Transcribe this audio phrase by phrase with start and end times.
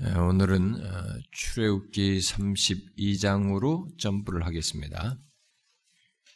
[0.00, 5.16] 예, 오늘은 어, 출애굽기 32장으로 점프를 하겠습니다.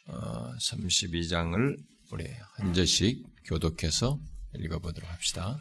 [0.07, 1.83] 32장을 어,
[2.13, 2.25] 우리
[2.55, 4.17] 한 절씩 교독해서
[4.55, 5.59] 읽어보도록 합시다.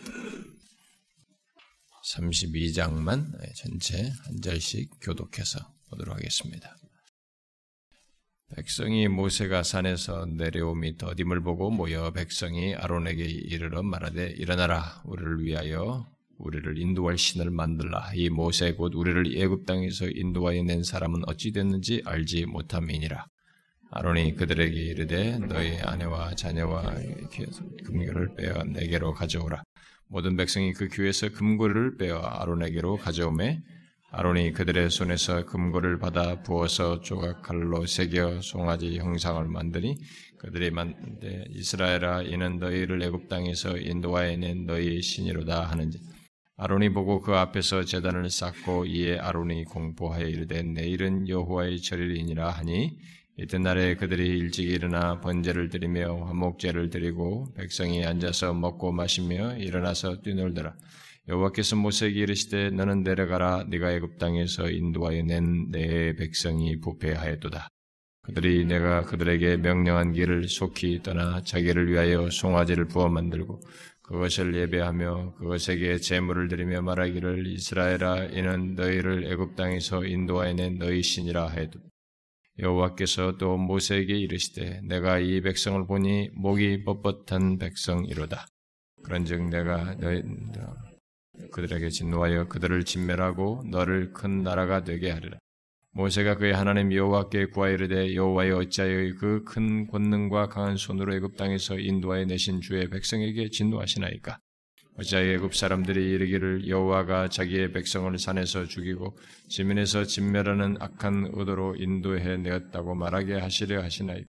[2.15, 5.59] 32장만 예, 전체 한 절씩 교독해서
[5.91, 6.77] 보도록 하겠습니다.
[8.55, 16.07] 백성이 모세가 산에서 내려오미 더딤을 보고 모여 백성이 아론에게 이르러 말하되 일어나라 우리를 위하여
[16.39, 18.13] 우리를 인도할 신을 만들라.
[18.15, 23.27] 이 모세 곧 우리를 애굽 땅에서 인도하여 낸 사람은 어찌 됐는지 알지 못함이니라.
[23.91, 26.95] 아론이 그들에게 이르되 너희 아내와 자녀와
[27.85, 29.63] 금고를 빼어 내게로 가져오라.
[30.09, 33.61] 모든 백성이 그 귀에서 금고를 빼어 아론에게로 가져오매
[34.11, 39.97] 아론이 그들의 손에서 금고를 받아 부어서 조각 칼로 새겨 송아지 형상을 만드니
[40.39, 46.01] 그들이 만데 이스라엘아 이는 너희를 애굽 땅에서 인도하여 낸 너희의 신이로다 하는지
[46.61, 52.99] 아론이 보고 그 앞에서 제단을 쌓고 이에 아론이 공포하여 이르되 내일은 여호와의 절일이니라 하니
[53.37, 60.75] 이튿날에 그들이 일찍 일어나 번제를 드리며 화목제를 드리고 백성이 앉아서 먹고 마시며 일어나서 뛰놀더라.
[61.29, 67.69] 여호와께서 모세에게 이르시되 너는 내려가라 네가 애굽 땅에서 인도하여 낸 내 백성이 부패하였도다.
[68.23, 73.61] 그들이 내가 그들에게 명령한 길을 속히 떠나 자기를 위하여 송아지를 부어 만들고
[74.09, 81.47] 그것을 예배하며 그것에게 제물을 드리며 말하기를 이스라엘아 이는 너희를 애굽 땅에서 인도하여 낸 너희 신이라
[81.47, 81.79] 하여도.
[82.59, 88.47] 여호와께서 또 모세에게 이르시되 내가 이 백성을 보니 목이 뻣뻣한 백성이로다.
[89.05, 90.23] 그런즉 내가 너희
[91.53, 95.39] 그들에게 진노하여 그들을 진멸하고 너를 큰 나라가 되게 하리라
[95.99, 101.77] 모세가 그의 하나님 여호와께 구하 이르되 여호와여 어찌하여 그 큰 권능과 강한 손으로 애굽 땅에서
[101.77, 104.39] 인도하여 내신 주의 백성에게 진노하시나이까?
[104.97, 109.19] 어찌하여 애굽 사람들이 이르기를 여호와가 자기의 백성을 산에서 죽이고
[109.49, 114.29] 지면에서 진멸하는 악한 의도로 인도해 내었다고 말하게 하시려 하시나이까?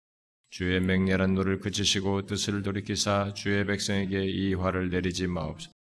[0.51, 5.76] 주의 맹렬한 노를 그치시고 뜻을 돌이키사 주의 백성에게 이 화를 내리지 마옵소서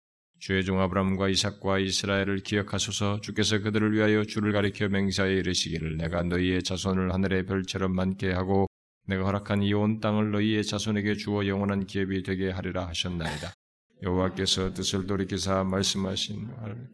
[0.43, 6.63] 주의 종 아브라함과 이삭과 이스라엘을 기억하소서 주께서 그들을 위하여 주를 가리켜 맹세하여 이르시기를 내가 너희의
[6.63, 8.67] 자손을 하늘의 별처럼 많게 하고
[9.07, 13.53] 내가 허락한 이 온 땅을 너희의 자손에게 주어 영원한 기업이 되게 하리라 하셨나이다.
[14.01, 16.89] 여호와께서 뜻을 돌이키사 말씀하신 말을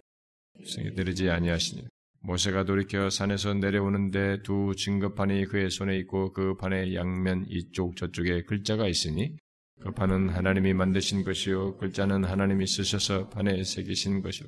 [0.95, 1.87] 내리지 아니하시니
[2.21, 8.87] 모세가 돌이켜 산에서 내려오는데 두 증거판이 그의 손에 있고 그 판의 양면 이쪽 저쪽에 글자가
[8.87, 9.37] 있으니
[9.81, 14.47] 그 판은 하나님이 만드신 것이요 글자는 하나님이 쓰셔서 판에 새기신 것이요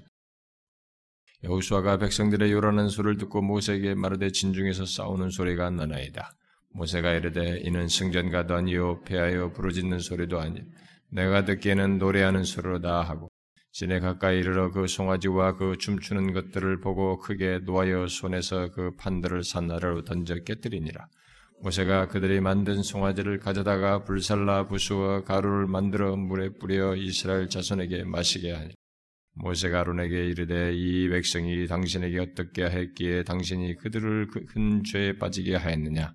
[1.44, 6.32] 여호수아가 백성들의 요란한 소리를 듣고 모세에게 말하되 진중에서 싸우는 소리가 나나이다.
[6.74, 10.62] 모세가 이르되 이는 승전가도 아니요 패하여 부르짖는 소리도 아니
[11.10, 13.30] 내가 듣기에는 노래하는 소리로다 하고
[13.72, 20.04] 진에 가까이 이르러 그 송아지와 그 춤추는 것들을 보고 크게 놓아여 손에서 그 판들을 산나라로
[20.04, 21.08] 던져 깨뜨리니라.
[21.64, 28.74] 모세가 그들이 만든 송아지를 가져다가 불살라 부수어 가루를 만들어 물에 뿌려 이스라엘 자손에게 마시게 하니
[29.36, 36.14] 모세가 아론에게 이르되 이 백성이 당신에게 어떻게 했기에 당신이 그들을 그큰 죄에 빠지게 하였느냐?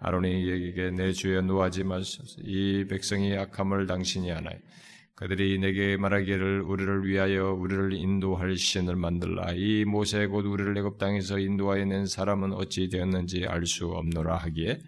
[0.00, 2.42] 아론이 얘기게 내 주여 노하지 마소서.
[2.42, 4.58] 이 백성이 악함을 당신이 아나요
[5.20, 9.52] 그들이 내게 말하기를 우리를 위하여 우리를 인도할 신을 만들라.
[9.54, 14.78] 이 모세 곧 우리를 애굽 땅에서 인도하여 낸 사람은 어찌 되었는지 알 수 없노라 하기에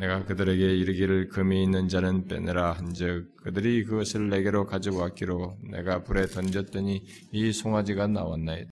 [0.00, 7.04] 내가 그들에게 이르기를 금이 있는 자는 빼내라 한즉 그들이 그것을 내게로 가져왔기로 내가 불에 던졌더니
[7.32, 8.70] 이 송아지가 나왔나이다.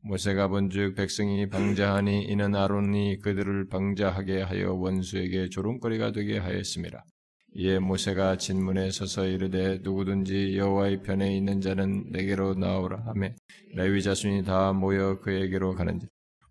[0.00, 7.04] 모세가 본즉 백성이 방자하니 이는 아론이 그들을 방자하게 하여 원수에게 조롱거리가 되게 하였습니다.
[7.56, 13.28] 이에 모세가 진문에 서서 이르되 누구든지 여호와의 편에 있는 자는 내게로 나오라 하며
[13.74, 16.06] 레위 자손이 다 모여 그에게로 가는지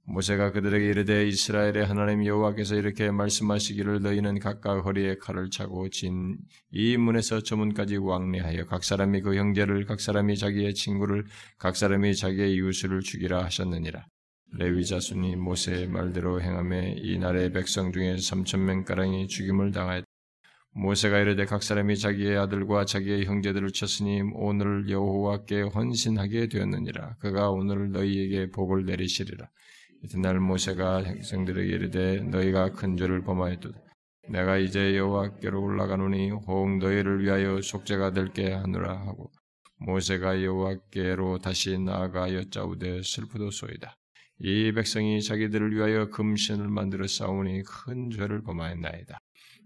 [0.06, 6.38] 모세가 그들에게 이르되 이스라엘의 하나님 여호와께서 이렇게 말씀하시기를 너희는 각각 허리에 칼을 차고 진
[6.72, 11.26] 이 문에서 저 문까지 왕래하여 각 사람이 그 형제를 각 사람이 자기의 친구를
[11.60, 14.06] 각 사람이 자기의 이웃을 죽이라 하셨느니라
[14.58, 20.13] 레위 자손이 모세의 말대로 행함에 이 나라의 백성 중에 삼천 명 가량이 죽임을 당하였다.
[20.76, 27.18] 모세가 이르되 각 사람이 자기의 아들과 자기의 형제들을 쳤으니 오늘 여호와께 헌신하게 되었느니라.
[27.20, 29.50] 그가 오늘 너희에게 복을 내리시리라.
[30.04, 33.80] 이튿날 모세가 백성들에게 이르되 너희가 큰 죄를 범하였도다.
[34.30, 39.32] 내가 이제 여호와께로 올라가노니 혹 너희를 위하여 속죄가 될게 하노라 하고
[39.78, 43.96] 모세가 여호와께로 다시 나아가 여짜우되 슬프도소이다.
[44.40, 49.20] 이 백성이 자기들을 위하여 금신을 만들어 싸우니 큰 죄를 범하였나이다.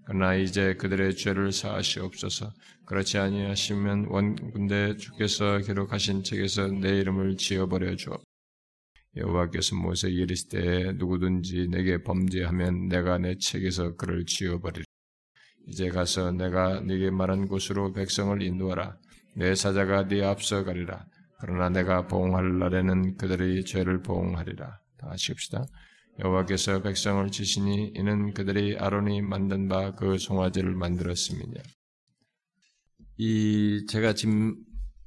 [0.07, 2.53] 그러나 이제 그들의 죄를 사하시옵소서.
[2.85, 8.23] 그렇지 아니하시면 원군대 주께서 기록하신 책에서 내 이름을 지어버려 주옵.
[9.17, 14.85] 여호와께서 모세에게 이르시되 누구든지 내게 범죄하면 내가 내 책에서 그를 지워버리리.
[15.67, 18.95] 이제 가서 내가 네게 말한 곳으로 백성을 인도하라.
[19.35, 21.05] 내 사자가 네 앞서 가리라.
[21.41, 24.79] 그러나 내가 보응할 날에는 그들의 죄를 보응하리라.
[24.99, 25.65] 다 하십시다.
[26.19, 31.61] 여호와께서 백성을 지시니 이는 그들이 아론이 만든 바 그 송아지를 만들었음이냐.
[33.17, 34.55] 이 제가 지금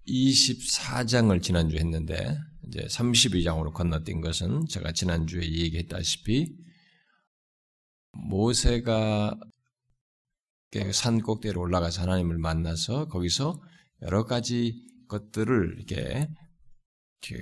[0.06, 6.56] 24장을 지난주 에 했는데 이제 32장으로 건너뛴 것은 제가 지난주에 얘기했다시피
[8.12, 9.38] 모세가
[10.92, 13.60] 산 꼭대기로 올라가서 하나님을 만나서 거기서
[14.02, 16.28] 여러 가지 것들을 이렇게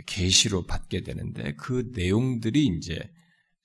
[0.07, 2.99] 계시로 받게 되는데 그 내용들이 이제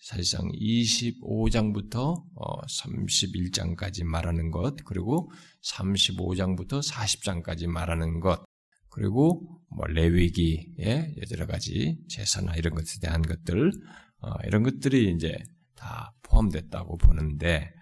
[0.04, 5.32] 사실상 25장부터 31장까지 어, 말하는 것, 그리고
[5.64, 8.44] 35장부터 40장까지 말하는 것,
[8.90, 13.72] 그리고 뭐 레위기의 여러 가지 제사나 이런 것에 대한 것들,
[14.20, 15.38] 어, 이런 것들이 이제
[15.74, 17.74] 다 포함됐다고 보는데,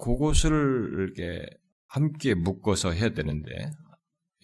[0.00, 1.46] 그것을 이렇게
[1.88, 3.70] 함께 묶어서 해야 되는데,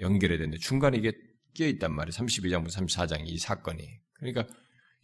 [0.00, 1.12] 연결해야 되는데, 중간에 이게
[1.55, 2.12] 끼어 있단 말이에요.
[2.12, 3.88] 32장부터 34장 이 사건이.
[4.19, 4.47] 그러니까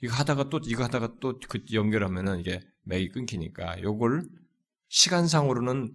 [0.03, 4.29] 이거 하다가 또 이거 하다가 또 그 연결하면은 이게 맥이 끊기니까 요걸
[4.89, 5.93] 시간상으로는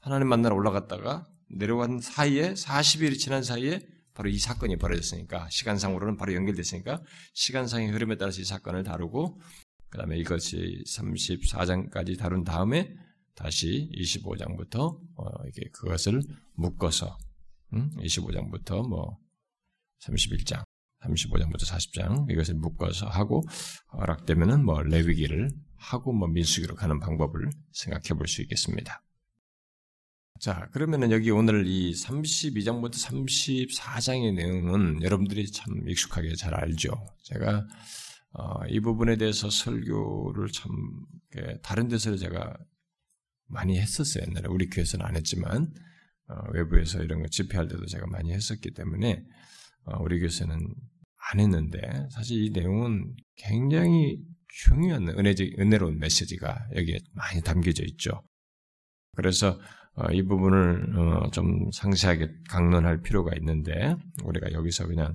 [0.00, 7.02] 하나님 만나러 올라갔다가 내려간 사이에 40일이 지난 사이에 바로 이 사건이 벌어졌으니까 시간상으로는 바로 연결됐으니까
[7.34, 9.40] 시간상의 흐름에 따라서 이 사건을 다루고
[9.90, 12.96] 그다음에 이것이 34장까지 다룬 다음에
[13.34, 16.22] 다시 25장부터 어 이게 그것을
[16.54, 17.16] 묶어서
[17.74, 17.90] 음?
[17.98, 19.18] 25장부터 뭐
[20.00, 20.65] 31장
[21.04, 23.42] 35장부터 40장 이것을 묶어서 하고
[23.92, 29.02] 허락되면은 뭐 레위기를 하고 뭐 민수기로 가는 방법을 생각해 볼 수 있겠습니다.
[30.38, 36.92] 자, 그러면은 여기 오늘 이 32장부터 34장의 내용은 여러분들이 참 익숙하게 잘 알죠.
[37.24, 37.66] 제가
[38.32, 40.70] 어, 이 부분에 대해서 설교를 참
[41.62, 42.54] 다른 데서 제가
[43.48, 44.24] 많이 했었어요.
[44.28, 45.72] 옛날에 우리 교회에서는 안 했지만
[46.28, 49.22] 어, 외부에서 이런 거 집회할 때도 제가 많이 했었기 때문에 어,
[50.00, 50.58] 우리 교회에서는
[51.32, 51.80] 안 했는데
[52.10, 54.18] 사실 이 내용은 굉장히
[54.48, 58.22] 중요한 은혜적, 은혜로운 메시지가 여기에 많이 담겨져 있죠.
[59.16, 59.58] 그래서
[59.94, 65.14] 어, 이 부분을 어, 좀 상세하게 강론할 필요가 있는데 우리가 여기서 그냥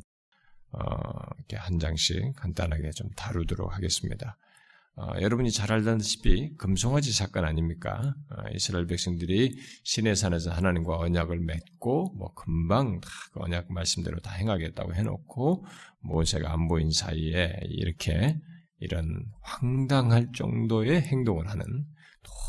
[1.38, 4.38] 이렇게 한 장씩 간단하게 좀 다루도록 하겠습니다.
[4.97, 8.13] 어, 여러분이 잘 알다시피 금송아지 사건 아닙니까?
[8.29, 14.93] 어, 이스라엘 백성들이 시내 산에서 하나님과 언약을 맺고 뭐 금방 다그 언약 말씀대로 다 행하겠다고
[14.93, 15.65] 해놓고
[16.01, 18.38] 모세가 안 보인 사이에 이렇게
[18.79, 21.65] 이런 황당할 정도의 행동을 하는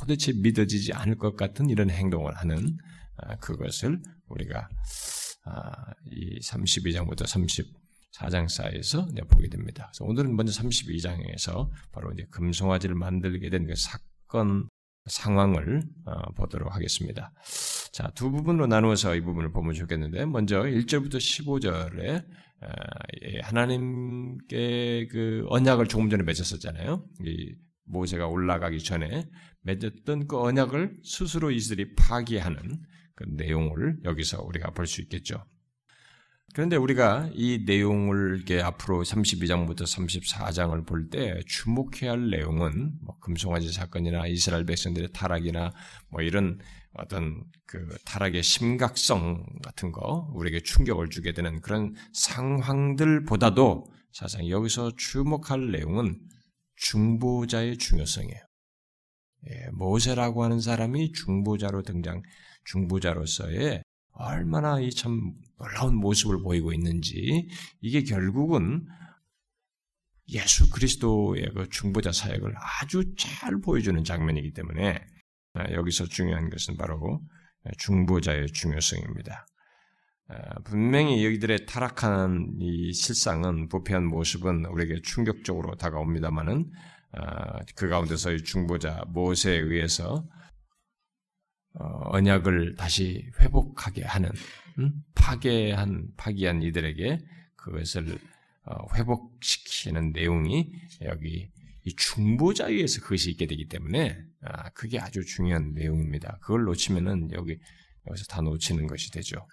[0.01, 2.77] 도대체 믿어지지 않을 것 같은 이런 행동을 하는
[3.19, 4.69] 어, 그것을 우리가
[5.45, 5.73] 아,
[6.07, 7.82] 이 32장부터 30
[8.17, 9.91] 4장 사이에서 보게 됩니다.
[9.93, 14.69] 그래서 오늘은 먼저 32장에서 바로 이제 금송아지를 만들게 된 그 사건
[15.07, 17.33] 상황을 어, 보도록 하겠습니다.
[17.93, 22.25] 자, 두 부분으로 나누어서 이 부분을 보면 좋겠는데, 먼저 1절부터 15절에
[22.63, 22.67] 어,
[23.43, 27.05] 하나님께 그 언약을 조금 전에 맺었었잖아요.
[27.25, 27.55] 이
[27.85, 29.29] 모세가 올라가기 전에
[29.63, 32.81] 맺었던 그 언약을 스스로 이들이 파기하는
[33.15, 35.45] 그 내용을 여기서 우리가 볼 수 있겠죠.
[36.55, 43.73] 그런데 우리가 이 내용을 이렇게 앞으로 32장부터 34장을 볼 때 주목해야 할 내용은 뭐 금송아지
[43.73, 45.73] 사건이나 이스라엘 백성들의 타락이나
[46.11, 46.59] 뭐 이런
[46.95, 55.71] 어떤 그 타락의 심각성 같은 거 우리에게 충격을 주게 되는 그런 상황들보다도 사실 여기서 주목할
[55.73, 56.21] 내용은
[56.77, 58.41] 중보자의 중요성이에요.
[59.51, 62.23] 예, 모세라고 하는 사람이 중보자로 등장,
[62.65, 63.82] 중보자로서의
[64.13, 67.49] 얼마나 이 참 놀라운 모습을 보이고 있는지
[67.81, 68.87] 이게 결국은
[70.29, 75.05] 예수 그리스도의 그 중보자 사역을 아주 잘 보여주는 장면이기 때문에
[75.55, 77.21] 아, 여기서 중요한 것은 바로
[77.79, 79.47] 중보자의 중요성입니다.
[80.29, 86.71] 아, 분명히 여기들의 타락한 이 실상은 부패한 모습은 우리에게 충격적으로 다가옵니다만은
[87.13, 90.42] 아, 그 가운데서 중보자 모세에 의해서 어,
[91.75, 94.31] 언약을 다시 회복하게 하는
[94.79, 95.03] 음?
[95.15, 97.19] 파괴한 파기한 이들에게
[97.57, 98.19] 그것을
[98.65, 101.51] 어, 회복시키는 내용이 여기
[101.85, 106.39] 이 중보자에 의해서 그것이 있게 되기 때문에 아, 그게 아주 중요한 내용입니다.
[106.41, 107.59] 그걸 놓치면은 여기
[108.07, 109.47] 여기서 다 놓치는 것이 되죠.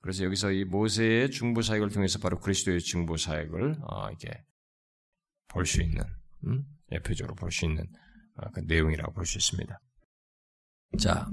[0.00, 4.30] 그래서 여기서 이 모세의 중보 사역을 통해서 바로 그리스도의 중보 사역을 어, 이게
[5.48, 6.02] 볼 수 있는
[6.46, 6.64] 음?
[6.88, 7.86] 대표적으로 볼 수 있는
[8.52, 9.80] 그 내용이라고 볼 수 있습니다.
[10.98, 11.28] 자,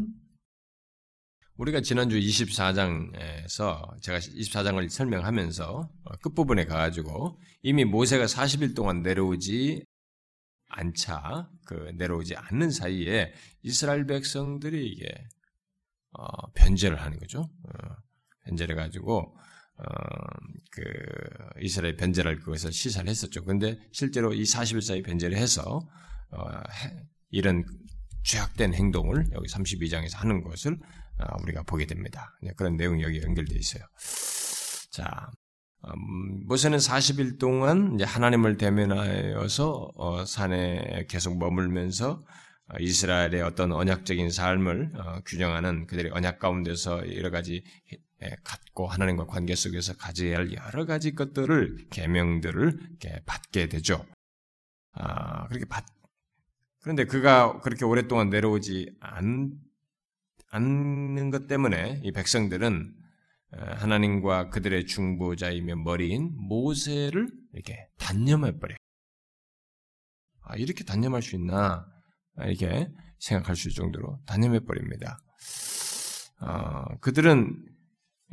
[1.58, 5.90] 우리가 지난주 24장에서 제가 24장을 설명하면서
[6.24, 9.86] 끝부분에 가가지고 이미 모세가 40일 동안 내려오지
[10.68, 15.08] 않자, 그 내려오지 않는 사이에 이스라엘 백성들이 이게
[16.14, 17.42] 어, 변제를 하는 거죠.
[17.42, 17.96] 어,
[18.46, 19.38] 변제를 가지고
[19.78, 19.84] 어,
[20.72, 20.82] 그
[21.62, 23.44] 이스라엘 변제를 그것을 시사를 했었죠.
[23.44, 25.80] 그런데 실제로 이 40일 사이 변제를 해서
[26.32, 26.62] 어,
[27.30, 27.64] 이런
[28.24, 30.78] 죄악된 행동을 여기 32장에서 하는 것을
[31.20, 32.38] 어, 우리가 보게 됩니다.
[32.42, 33.84] 네, 그런 내용이 여기 연결되어 있어요.
[34.92, 35.32] 자,
[35.86, 42.24] 음, 모세는 40일 동안 하나님을 대면하여서 어, 산에 계속 머물면서
[42.68, 47.64] 어, 이스라엘의 어떤 언약적인 삶을 어, 규정하는 그들의 언약 가운데서 여러 가지
[48.24, 52.80] 예, 갖고 하나님과 관계 속에서 가져야 할 여러 가지 것들을 계명들을
[53.26, 54.06] 받게 되죠.
[54.94, 55.86] 아 그렇게 받
[56.82, 59.52] 그런데 그가 그렇게 오랫동안 내려오지 않,
[60.50, 62.96] 않는 것 때문에 이 백성들은
[63.52, 68.76] 하나님과 그들의 중보자이며 머리인 모세를 이렇게 단념해 버려.
[70.42, 71.86] 아 이렇게 단념할 수 있나?
[72.46, 75.20] 이렇게 생각할 수 있을 정도로 단념해 버립니다.
[76.42, 77.64] 어, 그들은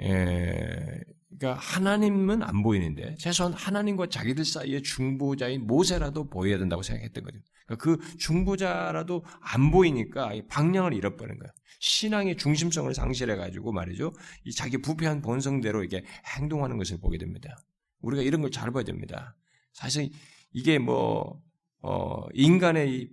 [0.00, 7.38] 예, 그러니까 하나님은 안 보이는데 최소한 하나님과 자기들 사이의 중보자인 모세라도 보여야 된다고 생각했던 거죠.
[7.66, 11.52] 그러니까 그 중보자라도 안 보이니까 방향을 잃어버린 거예요.
[11.80, 14.12] 신앙의 중심성을 상실해 가지고 말이죠.
[14.44, 16.04] 이 자기 부패한 본성대로 이게
[16.38, 17.56] 행동하는 것을 보게 됩니다.
[18.00, 19.36] 우리가 이런 걸 잘 봐야 됩니다.
[19.72, 20.10] 사실
[20.52, 21.42] 이게 뭐
[21.82, 23.10] 어, 인간의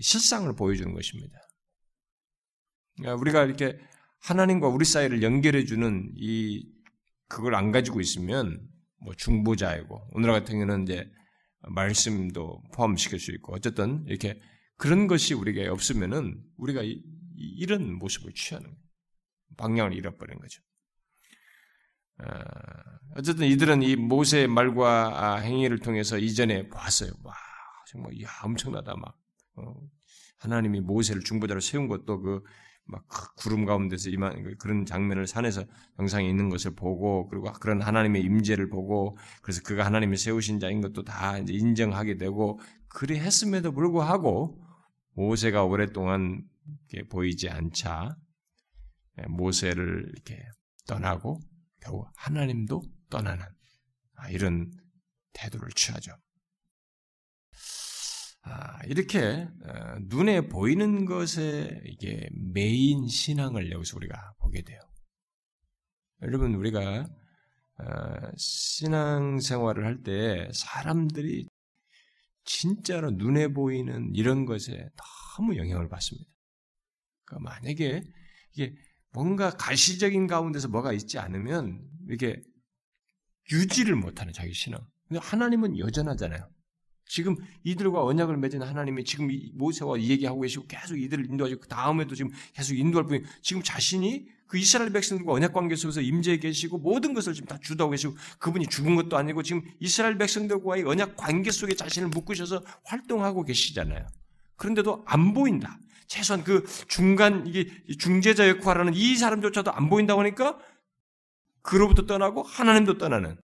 [0.00, 1.38] 실상을 보여주는 것입니다.
[2.96, 3.78] 그러니까 우리가 이렇게
[4.20, 6.68] 하나님과 우리 사이를 연결해주는 이
[7.32, 8.60] 그걸 안 가지고 있으면
[9.00, 11.10] 뭐 중보자이고 오늘 같은 경우는 이제
[11.62, 14.38] 말씀도 포함시킬 수 있고 어쨌든 이렇게
[14.76, 18.76] 그런 것이 우리가 없으면은 우리가 이, 런 모습을 취하는
[19.56, 20.62] 방향을 잃어버린 거죠.
[22.18, 22.44] 아,
[23.16, 27.12] 어쨌든 이들은 이 모세의 말과 아, 행위를 통해서 이전에 봤어요.
[27.22, 27.34] 와
[27.88, 29.18] 정말 야 엄청나다 막
[29.56, 29.74] 어,
[30.38, 32.42] 하나님이 모세를 중보자로 세운 것도 그
[32.84, 35.64] 막 구름 가운데서 이만 그 그런 장면을 산에서
[35.98, 41.04] 영상에 있는 것을 보고 그리고 그런 하나님의 임재를 보고 그래서 그가 하나님이 세우신 자인 것도
[41.04, 42.58] 다 이제 인정하게 되고
[42.88, 44.60] 그리 했음에도 불구하고
[45.14, 46.42] 모세가 오랫동안
[47.08, 48.16] 보이지 않자
[49.18, 50.42] 예, 모세를 이렇게
[50.86, 51.40] 떠나고
[51.80, 53.44] 겨우 하나님도 떠나는
[54.14, 54.70] 아, 이런
[55.32, 56.12] 태도를 취하죠.
[58.42, 64.80] 아, 이렇게 어, 눈에 보이는 것에 이게 메인 신앙을 여기서 우리가 보게 돼요.
[66.22, 67.06] 여러분 우리가
[67.78, 71.46] 어, 신앙 생활을 할 때 사람들이
[72.44, 74.88] 진짜로 눈에 보이는 이런 것에
[75.36, 76.28] 너무 영향을 받습니다.
[77.24, 78.02] 그러니까 만약에
[78.54, 78.74] 이게
[79.12, 81.80] 뭔가 가시적인 가운데서 뭐가 있지 않으면
[82.10, 82.42] 이게
[83.52, 84.84] 유지를 못하는 자기 신앙.
[85.14, 86.48] 하나님은 여전하잖아요.
[87.06, 92.30] 지금 이들과 언약을 맺은 하나님이 지금 모세와 얘기하고 계시고 계속 이들을 인도하시고 그 다음에도 지금
[92.54, 97.32] 계속 인도할 뿐이 지금 자신이 그 이스라엘 백성들과 언약 관계 속에서 임재해 계시고 모든 것을
[97.32, 102.08] 지금 다 주도하고 계시고 그분이 죽은 것도 아니고 지금 이스라엘 백성들과의 언약 관계 속에 자신을
[102.08, 104.06] 묶으셔서 활동하고 계시잖아요.
[104.56, 105.78] 그런데도 안 보인다.
[106.06, 107.66] 최소한 그 중간 이게
[107.98, 110.58] 중재자 역할하는 이 사람조차도 안 보인다고 하니까
[111.62, 113.38] 그로부터 떠나고 하나님도 떠나는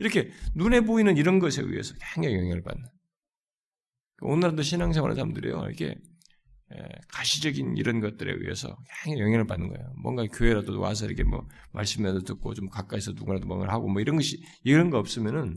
[0.00, 2.84] 이렇게 눈에 보이는 이런 것에 의해서 굉장히 영향을 받는
[4.20, 5.96] 오늘날도 신앙생활하는 사람들이요, 이렇게
[7.08, 9.92] 가시적인 이런 것들에 의해서 영향을 받는 거예요.
[10.02, 14.42] 뭔가 교회라도 와서 이렇게 뭐 말씀이라도 듣고 좀 가까이서 누구라도 뭔가를 하고 뭐 이런 것이
[14.64, 15.56] 이런 거 없으면은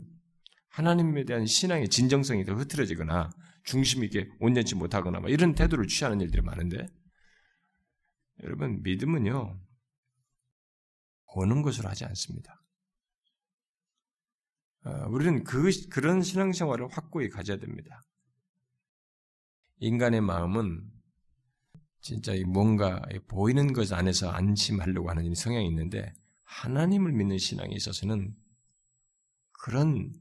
[0.70, 3.30] 하나님에 대한 신앙의 진정성이 더 흐트러지거나
[3.64, 6.86] 중심이 이렇게 온전치 못하거나 막 이런 태도를 취하는 일들이 많은데
[8.42, 9.60] 여러분 믿음은요
[11.34, 12.62] 보는 것으로 하지 않습니다.
[14.84, 18.00] 어, 우리는 그 그런 신앙생활을 확고히 가져야 됩니다.
[19.82, 20.88] 인간의 마음은
[22.00, 26.12] 진짜 뭔가 보이는 것 안에서 안심하려고 하는 성향이 있는데
[26.44, 28.32] 하나님을 믿는 신앙에 있어서는
[29.50, 30.12] 그런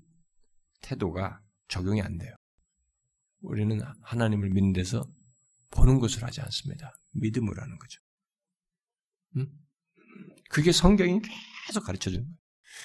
[0.82, 2.34] 태도가 적용이 안 돼요.
[3.42, 5.08] 우리는 하나님을 믿는 데서
[5.70, 6.92] 보는 것을 하지 않습니다.
[7.12, 8.02] 믿음을 하는 거죠.
[9.38, 9.48] 음?
[10.50, 11.22] 그게 성경이
[11.68, 12.38] 계속 가르쳐 주는 거예요.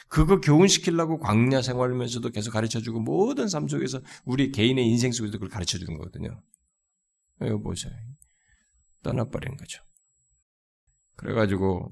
[0.09, 5.49] 그거 교훈시키려고 광야 생활하면서도 계속 가르쳐 주고 모든 삶 속에서 우리 개인의 인생 속에서 그걸
[5.49, 6.43] 가르쳐 주는 거거든요.
[7.43, 7.93] 이거 보세요.
[9.03, 9.83] 떠나버린 거죠.
[11.17, 11.91] 그래가지고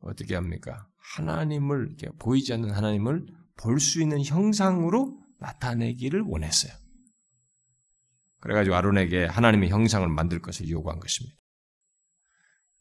[0.00, 0.88] 어떻게 합니까?
[1.16, 6.72] 하나님을 보이지 않는 하나님을 볼 수 있는 형상으로 나타내기를 원했어요.
[8.40, 11.36] 그래가지고 아론에게 하나님의 형상을 만들 것을 요구한 것입니다.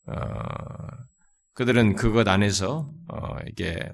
[0.08, 0.14] 어,
[1.54, 3.92] 그들은 그것 안에서 어, 이게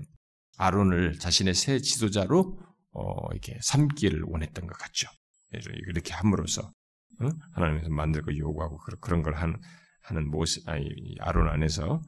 [0.58, 2.60] 아론을 자신의 새 지도자로
[2.92, 5.10] 어, 이렇게 삼기를 원했던 것 같죠.
[5.52, 6.72] 이렇게 함으로써
[7.20, 7.30] 어?
[7.54, 9.60] 하나님께서 만들고 요구하고 그런 걸 하는,
[10.02, 12.02] 하는 모습, 아니, 아론 안에서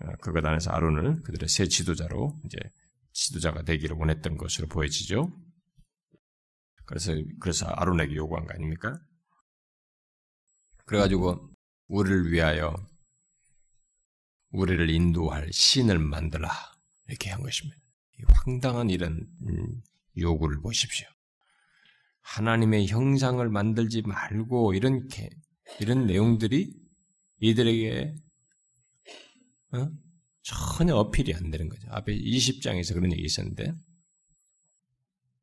[0.00, 2.58] 어, 그것 안에서 아론을 그들의 새 지도자로 이제
[3.12, 5.32] 지도자가 되기를 원했던 것으로 보여지죠.
[6.84, 8.98] 그래서 그래서 아론에게 요구한 거 아닙니까?
[10.86, 11.50] 그래가지고
[11.88, 12.74] 우리를 위하여
[14.50, 16.48] 우리를 인도할 신을 만들라
[17.08, 17.76] 이렇게 한 것입니다.
[18.28, 19.82] 황당한 이런 음,
[20.16, 21.06] 요구를 보십시오.
[22.34, 25.08] 하나님의 형상을 만들지 말고 이런
[25.80, 26.72] 이런 내용들이
[27.40, 28.14] 이들에게
[29.72, 29.88] 어?
[30.42, 31.88] 전혀 어필이 안 되는 거죠.
[31.90, 33.72] 앞에 20장에서 그런 얘기 있었는데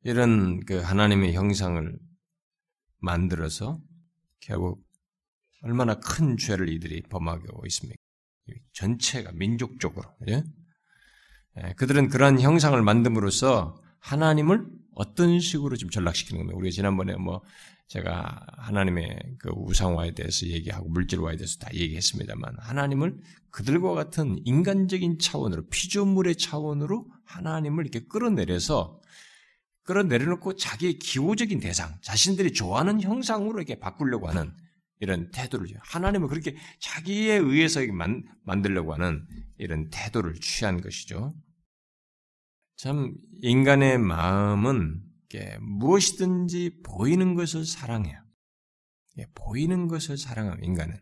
[0.04, 1.98] 이런 그 하나님의 형상을
[2.98, 3.80] 만들어서
[4.40, 4.84] 결국
[5.62, 7.96] 얼마나 큰 죄를 이들이 범하고 있습니까?
[8.72, 10.42] 전체가 민족적으로 예?
[11.58, 16.56] 예, 그들은 그러한 형상을 만듦으로써 하나님을 어떤 식으로 좀 전락시키는 겁니다.
[16.56, 17.42] 우리가 지난번에 뭐
[17.86, 23.18] 제가 하나님의 그 우상화에 대해서 얘기하고 물질화에 대해서 다 얘기했습니다만 하나님을
[23.50, 29.00] 그들과 같은 인간적인 차원으로 피조물의 차원으로 하나님을 이렇게 끌어내려서
[29.84, 34.52] 끌어내려놓고 자기의 기호적인 대상, 자신들이 좋아하는 형상으로 이렇게 바꾸려고 하는
[34.98, 39.26] 이런 태도를 하나님을 그렇게 자기에 의해서 만, 만들려고 하는
[39.58, 41.34] 이런 태도를 취한 것이죠.
[42.76, 45.02] 참 인간의 마음은
[45.60, 48.22] 무엇이든지 보이는 것을 사랑해요.
[49.34, 50.98] 보이는 것을 사랑하면 인간은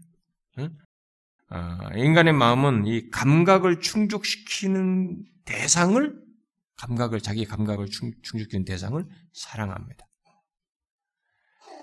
[0.59, 0.78] 응?
[1.49, 6.25] 아, 인간의 마음은 이 감각을 충족시키는 대상을
[6.76, 10.07] 감각을 자기 감각을 충, 족시키는 대상을 사랑합니다.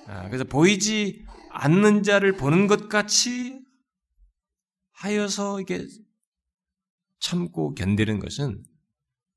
[0.07, 3.61] 아, 그래서 보이지 않는 자를 보는 것 같이
[4.91, 5.85] 하여서 이게
[7.19, 8.63] 참고 견디는 것은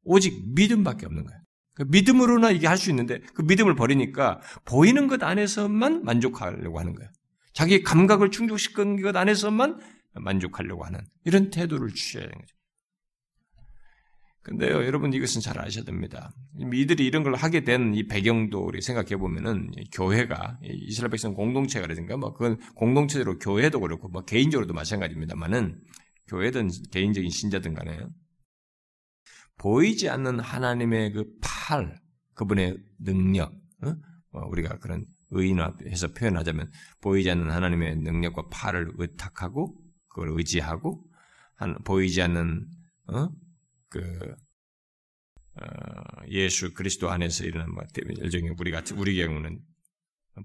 [0.04, 1.40] 오직 믿음밖에 없는 거예요.
[1.75, 7.11] 그 믿음으로나 이게 할 수 있는데 그 믿음을 버리니까 보이는 것 안에서만 만족하려고 하는 거예요.
[7.52, 9.81] 자기 감각을 충족시킨 것 안에서만
[10.14, 12.55] 만족하려고 하는 이런 태도를 취해야 되는 거죠.
[14.42, 16.31] 근데요, 여러분 이것은 잘 아셔야 됩니다.
[16.72, 22.35] 이들이 이런 걸 하게 된 이 배경도 우리 생각해 보면은 교회가 이스라엘 백성 공동체가라든가 뭐
[22.35, 25.81] 그건 공동체로 교회도 그렇고 뭐 개인적으로도 마찬가지입니다만은
[26.28, 28.07] 교회든 개인적인 신자든 간에
[29.56, 31.98] 보이지 않는 하나님의 그 팔,
[32.34, 33.94] 그분의 능력, 어?
[34.30, 39.76] 뭐 우리가 그런 의인화해서 표현하자면 보이지 않는 하나님의 능력과 팔을 의탁하고
[40.08, 41.04] 그걸 의지하고
[41.84, 42.68] 보이지 않는
[43.08, 43.28] 어?
[43.88, 44.34] 그
[45.56, 49.60] 어, 예수 그리스도 안에서 일어난 뭐 일종의 우리 같은 우리 경우는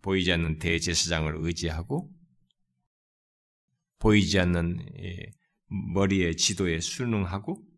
[0.01, 2.11] 보이지 않는 대제사장을 의지하고
[3.97, 4.85] 보이지 않는
[5.93, 7.68] 머리의 지도에 순응하고 어,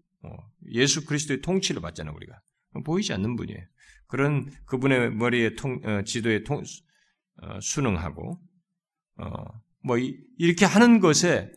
[0.71, 2.41] 예수 그리스도의 통치를 받잖아 우리가
[2.85, 3.59] 보이지 않는 분이에요.
[4.07, 6.63] 그런 그분의 머리에 통, 어, 지도에 통,
[7.41, 8.39] 어, 순응하고
[9.17, 9.25] 어,
[9.83, 11.51] 뭐 이, 렇게 하는 것에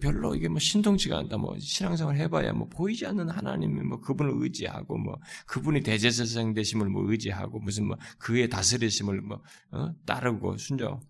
[0.00, 1.38] 별로 이게 뭐 신통치가 않다.
[1.38, 7.10] 뭐 신앙생활 해봐야 뭐 보이지 않는 하나님의 뭐 그분을 의지하고 뭐 그분이 대제사장 되심을 뭐
[7.10, 9.92] 의지하고 무슨 뭐 그의 다스리심을 뭐 어?
[10.06, 11.00] 따르고 순종.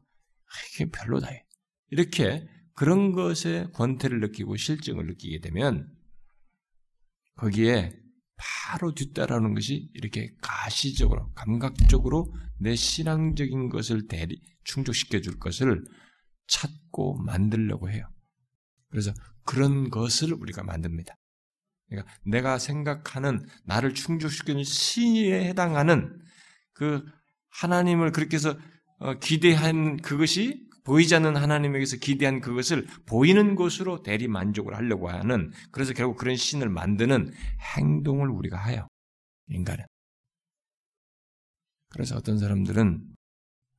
[0.75, 1.29] 이게 별로다.
[1.91, 5.91] 이렇게 그런 것에 권태를 느끼고 실증을 느끼게 되면
[7.37, 7.99] 거기에
[8.37, 15.85] 바로 뒤따라오는 것이 이렇게 가시적으로, 감각적으로 내 신앙적인 것을 대리, 충족시켜 줄 것을
[16.47, 18.09] 찾고 만들려고 해요.
[18.89, 19.13] 그래서
[19.45, 21.15] 그런 것을 우리가 만듭니다.
[21.89, 26.21] 그러니까 내가 생각하는 나를 충족시키는 신에 해당하는
[26.73, 27.05] 그
[27.51, 28.59] 하나님을 그렇게 해서
[28.99, 35.92] 어, 기대한 그것이 보이지 않는 하나님에게서 기대한 그것을 보이는 것으로 대리 만족을 하려고 하는 그래서
[35.92, 37.33] 결국 그런 신을 만드는
[37.77, 38.88] 행동을 우리가 해요.
[39.49, 39.85] 인간은.
[41.90, 43.05] 그래서 어떤 사람들은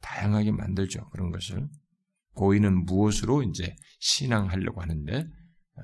[0.01, 1.09] 다양하게 만들죠.
[1.09, 1.67] 그런 것을.
[2.35, 5.27] 보이는 무엇으로 이제 신앙하려고 하는데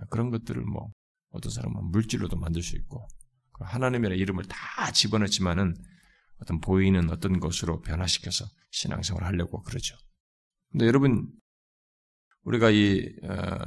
[0.10, 0.90] 그런 것들을 뭐
[1.32, 3.08] 어떤 사람은 물질로도 만들 수 있고
[3.52, 5.76] 그 하나님이라 이름을 다 집어넣지만은
[6.42, 9.96] 어떤 보이는 어떤 것으로 변화시켜서 신앙생활을 하려고 그러죠.
[10.72, 11.28] 근데 여러분,
[12.44, 13.66] 우리가 이, 어,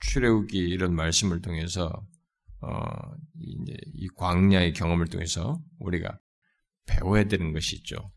[0.00, 1.90] 출애굽기 이런 말씀을 통해서,
[2.60, 2.80] 어,
[3.40, 6.18] 이제 이 광야의 경험을 통해서 우리가
[6.86, 8.12] 배워야 되는 것이 있죠.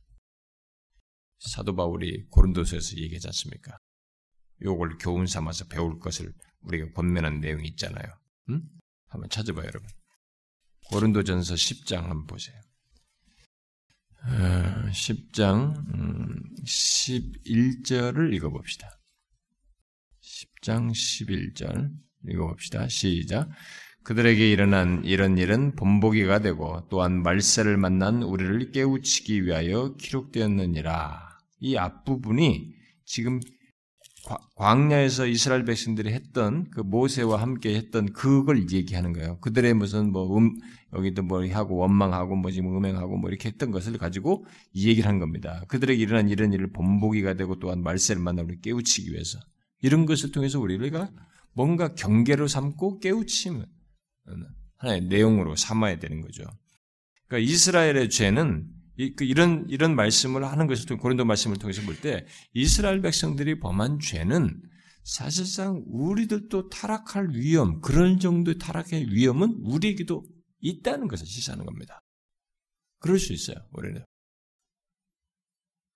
[1.39, 3.77] 사도 바울이 고린도서에서 얘기하지 않습니까?
[4.61, 8.05] 요걸 교훈 삼아서 배울 것을 우리가 권면한 내용이 있잖아요.
[8.49, 8.61] 응?
[9.07, 9.89] 한번 찾아봐요, 여러분.
[10.91, 12.59] 고린도전서 10장 한번 보세요.
[14.25, 15.75] 10장
[16.65, 18.89] 11절을 음, 읽어봅시다.
[20.21, 21.89] 10장 11절
[22.27, 22.87] 읽어봅시다.
[22.87, 23.49] 시작.
[24.03, 31.29] 그들에게 일어난 이런 일은 본보기가 되고 또한 말세를 만난 우리를 깨우치기 위하여 기록되었느니라.
[31.59, 32.73] 이 앞부분이
[33.05, 33.39] 지금
[34.55, 39.39] 광야에서 이스라엘 백성들이 했던 그 모세와 함께 했던 그걸 얘기하는 거예요.
[39.39, 40.55] 그들의 무슨 뭐 음,
[40.93, 45.19] 여기도 뭐 하고 원망하고 뭐 지금 음행하고 뭐 이렇게 했던 것을 가지고 이 얘기를 한
[45.19, 45.63] 겁니다.
[45.67, 49.39] 그들에게 일어난 이런 일을 본보기가 되고 또한 말세를 만나 우리 깨우치기 위해서
[49.81, 51.11] 이런 것을 통해서 우리가
[51.53, 53.65] 뭔가 경계로 삼고 깨우치면
[54.77, 56.43] 하나의 내용으로 삼아야 되는 거죠.
[57.27, 58.67] 그러니까 이스라엘의 죄는
[59.15, 63.99] 그 이런 이런 말씀을 하는 것을 통해 고린도 말씀을 통해서 볼 때 이스라엘 백성들이 범한
[63.99, 64.61] 죄는
[65.03, 70.23] 사실상 우리들도 타락할 위험 그런 정도의 타락의 위험은 우리에게도
[70.59, 71.99] 있다는 것을 시사하는 겁니다.
[72.99, 73.57] 그럴 수 있어요.
[73.71, 74.03] 우리는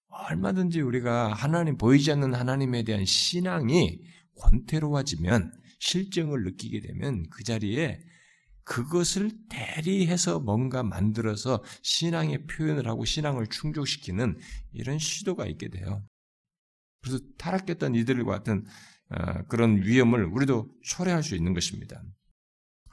[0.07, 4.01] 얼마든지 우리가 하나님 보이지 않는 하나님에 대한 신앙이
[4.37, 7.99] 권태로워지면 실정을 느끼게 되면 그 자리에
[8.63, 14.39] 그것을 대리해서 뭔가 만들어서 신앙의 표현을 하고 신앙을 충족시키는
[14.71, 16.05] 이런 시도가 있게 돼요.
[17.01, 18.65] 그래서 타락했던 이들과 같은
[19.09, 22.01] 어, 그런 위험을 우리도 초래할 수 있는 것입니다.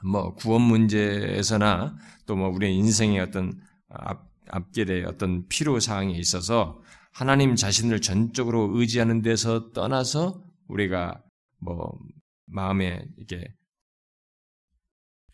[0.03, 3.59] 뭐 구원 문제에서나 또 뭐 우리의 인생의 어떤
[3.89, 6.81] 앞, 앞길의 어떤 필요 사항에 있어서
[7.13, 11.21] 하나님 자신을 전적으로 의지하는 데서 떠나서 우리가
[11.59, 11.99] 뭐
[12.45, 13.53] 마음에 이렇게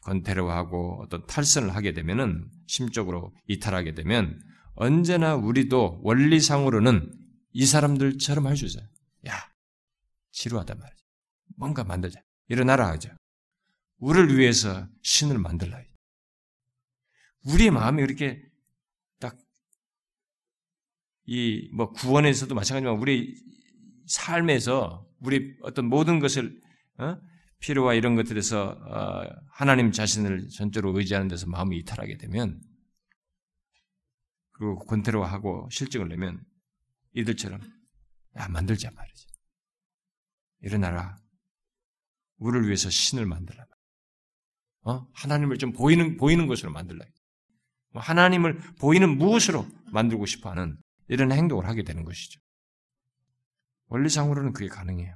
[0.03, 4.41] 건태로하고 어떤 탈선을 하게 되면은 심적으로 이탈하게 되면
[4.75, 7.11] 언제나 우리도 원리상으로는
[7.53, 8.85] 이 사람들처럼 할 수 있어요.
[9.27, 9.33] 야,
[10.31, 11.03] 지루하단 말이죠.
[11.57, 12.21] 뭔가 만들자.
[12.47, 13.09] 일어나라 하죠.
[13.99, 15.81] 우리를 위해서 신을 만들라.
[17.45, 18.43] 우리의 마음이 이렇게
[19.19, 19.35] 딱
[21.27, 23.35] 이 뭐 구원에서도 마찬가지지만 우리
[24.07, 26.61] 삶에서 우리 어떤 모든 것을
[26.99, 27.17] 어?
[27.59, 32.61] 필요와 이런 것들에서 어, 하나님 자신을 전적으로 의지하는 데서 마음이 이탈하게 되면
[34.51, 36.41] 그리고 권태로하고 실증을 내면
[37.13, 37.59] 이들처럼
[38.37, 39.27] 야 만들자 말이지
[40.61, 41.17] 일어나라
[42.37, 43.66] 우리를 위해서 신을 만들라
[44.87, 47.05] 어 하나님을 좀 보이는 보이는 것으로 만들라
[47.91, 50.77] 뭐 하나님을 보이는 무엇으로 만들고 싶어하는
[51.09, 52.39] 이런 행동을 하게 되는 것이죠
[53.89, 55.15] 원리상으로는 그게 가능해요.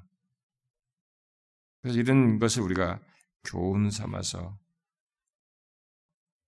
[1.82, 3.02] 그래서 이런 것을 우리가
[3.44, 4.58] 교훈 삼아서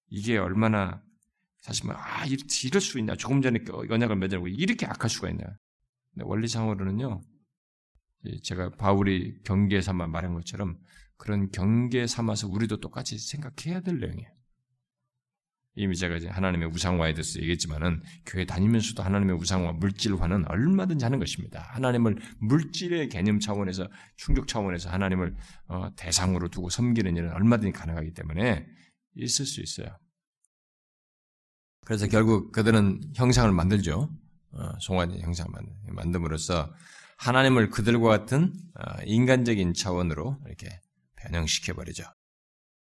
[0.09, 1.03] 이게 얼마나
[1.61, 3.15] 사실 뭐, 아, 이럴 수 있나.
[3.15, 5.43] 조금 전에 그 언약을 맺으고 이렇게 악할 수가 있나.
[6.21, 7.21] 원리상으로는요,
[8.43, 10.77] 제가 바울이 경계 삼아 말한 것처럼
[11.23, 14.29] 그런 경계 삼아서 우리도 똑같이 생각해야 될 내용이에요.
[15.75, 21.61] 이미 제가 이제 하나님의 우상화에 대해서 얘기했지만은 교회 다니면서도 하나님의 우상화, 물질화는 얼마든지 하는 것입니다.
[21.69, 25.33] 하나님을 물질의 개념 차원에서 충족 차원에서 하나님을
[25.67, 28.67] 어, 대상으로 두고 섬기는 일은 얼마든지 가능하기 때문에
[29.15, 29.97] 있을 수 있어요.
[31.85, 34.09] 그래서 결국 그들은 형상을 만들죠.
[34.51, 35.53] 어, 송환의 형상을
[35.87, 36.69] 만듦으로써
[37.17, 40.82] 하나님을 그들과 같은 어, 인간적인 차원으로 이렇게
[41.23, 42.03] 변형시켜 버리죠.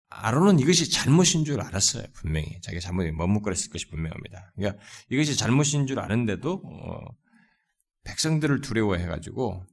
[0.09, 2.05] 아론은 이것이 잘못인 줄 알았어요.
[2.13, 4.51] 분명히 자기가 잘못이 머뭇거렸을 것이 분명합니다.
[4.55, 6.99] 그러니까 이것이 잘못인 줄 아는데도 어,
[8.03, 9.65] 백성들을 두려워해가지고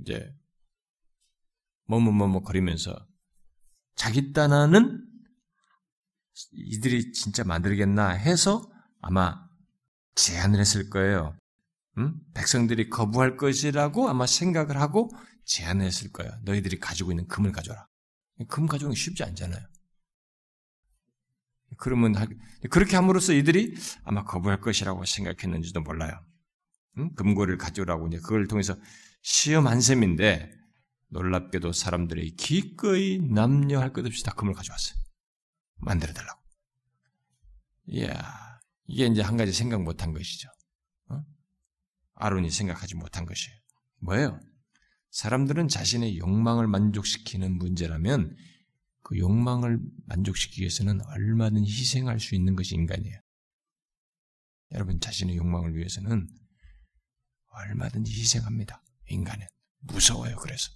[0.00, 0.30] 이제
[1.86, 2.94] 머뭇머뭇 거리면서
[3.94, 5.06] 자기 딴하는
[6.52, 8.62] 이들이 진짜 만들겠나 해서
[9.00, 9.44] 아마
[10.16, 11.36] 제안을 했을 거예요.
[11.98, 12.20] 음?
[12.34, 15.10] 백성들이 거부할 것이라고 아마 생각을 하고
[15.44, 16.32] 제안을 했을 거예요.
[16.42, 17.88] 너희들이 가지고 있는 금을 가져라.
[18.48, 19.64] 금 가져오기 쉽지 않잖아요.
[21.76, 22.14] 그러면
[22.70, 26.24] 그렇게 함으로써 이들이 아마 거부할 것이라고 생각했는지도 몰라요.
[26.98, 27.14] 응?
[27.14, 28.76] 금고를 가져오라고 이제 그걸 통해서
[29.22, 30.52] 시험한 셈인데
[31.08, 34.98] 놀랍게도 사람들이 기꺼이 남녀할 것 없이 다 금을 가져왔어요.
[35.76, 36.40] 만들어 달라고.
[37.86, 40.48] 이야, 이게 이제 한 가지 생각 못한 것이죠.
[41.10, 41.22] 어?
[42.14, 43.56] 아론이 생각하지 못한 것이에요.
[44.00, 44.40] 뭐예요?
[45.14, 48.36] 사람들은 자신의 욕망을 만족시키는 문제라면
[49.02, 53.20] 그 욕망을 만족시키기 위해서는 얼마든지 희생할 수 있는 것이 인간이에요.
[54.72, 56.28] 여러분 자신의 욕망을 위해서는
[57.46, 58.82] 얼마든지 희생합니다.
[59.06, 59.46] 인간은
[59.82, 60.34] 무서워요.
[60.36, 60.72] 그래서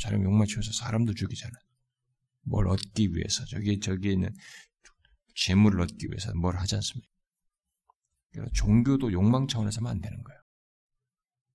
[0.00, 1.52] 자령 욕망 치워서 사람도 죽이잖아.
[2.40, 4.34] 뭘 얻기 위해서 저기 저기 있는
[5.36, 7.08] 재물을 얻기 위해서 뭘 하지 않습니까?
[8.52, 10.39] 종교도 욕망 차원에서 하면 안 되는 거예요.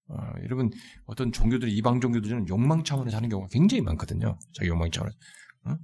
[0.08, 0.70] 어, 여러분
[1.06, 4.38] 어떤 종교들 이방 종교들은 욕망 차원에서 하는 경우가 굉장히 많거든요.
[4.54, 5.18] 자기 욕망 차원에서
[5.66, 5.78] 어?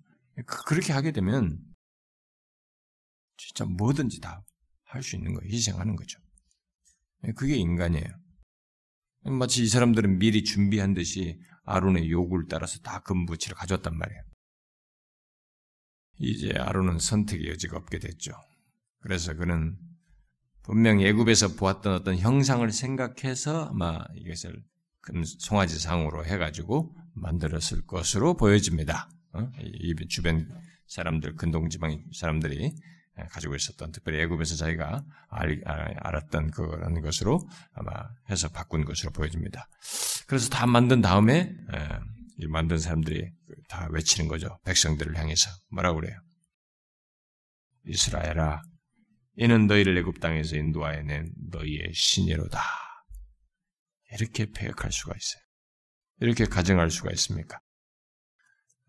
[0.45, 1.57] 그, 그렇게 하게 되면
[3.37, 4.43] 진짜 뭐든지 다
[4.91, 5.49] 할 수 있는 거예요.
[5.49, 6.19] 희생하는 거죠.
[7.25, 8.05] 예, 그게 인간이에요.
[9.23, 14.21] 마치 이 사람들은 미리 준비한 듯이 아론의 요구를 따라서 다 금부치를 가져왔단 말이에요.
[16.19, 18.33] 이제 아론은 선택의 여지가 없게 됐죠.
[18.99, 19.77] 그래서 그는
[20.63, 24.63] 분명 예굽에서 보았던 어떤 형상을 생각해서 아마 이것을
[25.01, 29.09] 금 송아지 상으로 해가지고 만들었을 것으로 보여집니다.
[29.33, 29.49] 어?
[29.59, 30.47] 이 주변
[30.87, 32.73] 사람들, 근동지방 사람들이
[33.29, 37.39] 가지고 있었던 특별히 애굽에서 자기가 알, 알았던 그런 것으로
[37.73, 37.91] 아마
[38.29, 39.67] 해서 바꾼 것으로 보여집니다.
[40.27, 41.53] 그래서 다 만든 다음에
[42.37, 43.29] 이 만든 사람들이
[43.67, 44.57] 다 외치는 거죠.
[44.65, 46.17] 백성들을 향해서 뭐라고 그래요?
[47.85, 48.61] 이스라엘아,
[49.41, 52.61] 이는 너희를 애굽 땅에서 인도하여 낸 너희의 신이로다.
[54.11, 55.41] 이렇게 배역할 수가 있어요.
[56.19, 57.59] 이렇게 가정할 수가 있습니까?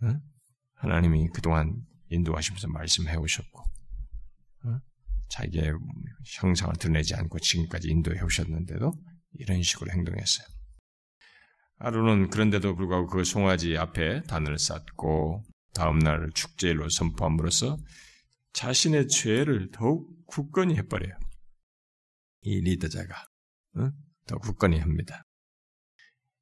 [0.03, 0.21] 응?
[0.75, 3.65] 하나님이 그동안 인도하시면서 말씀해 오셨고,
[4.67, 4.81] 응?
[5.31, 5.73] 자기의
[6.35, 8.93] 형상을 드러내지 않고 지금까지 인도해 오셨는데도
[9.39, 10.47] 이런 식으로 행동했어요.
[11.79, 17.79] 아론은 그런데도 불구하고 그 송아지 앞에 단을 쌓고 다음날 축제일로 선포함으로써
[18.53, 21.15] 자신의 죄를 더욱 굳건히 해버려요.
[22.41, 23.27] 이 리더자가
[23.77, 23.93] 응?
[24.27, 25.25] 더 굳건히 합니다.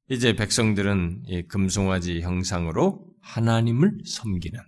[0.09, 4.59] 이제 백성들은 이 금송아지 형상으로 하나님을 섬기는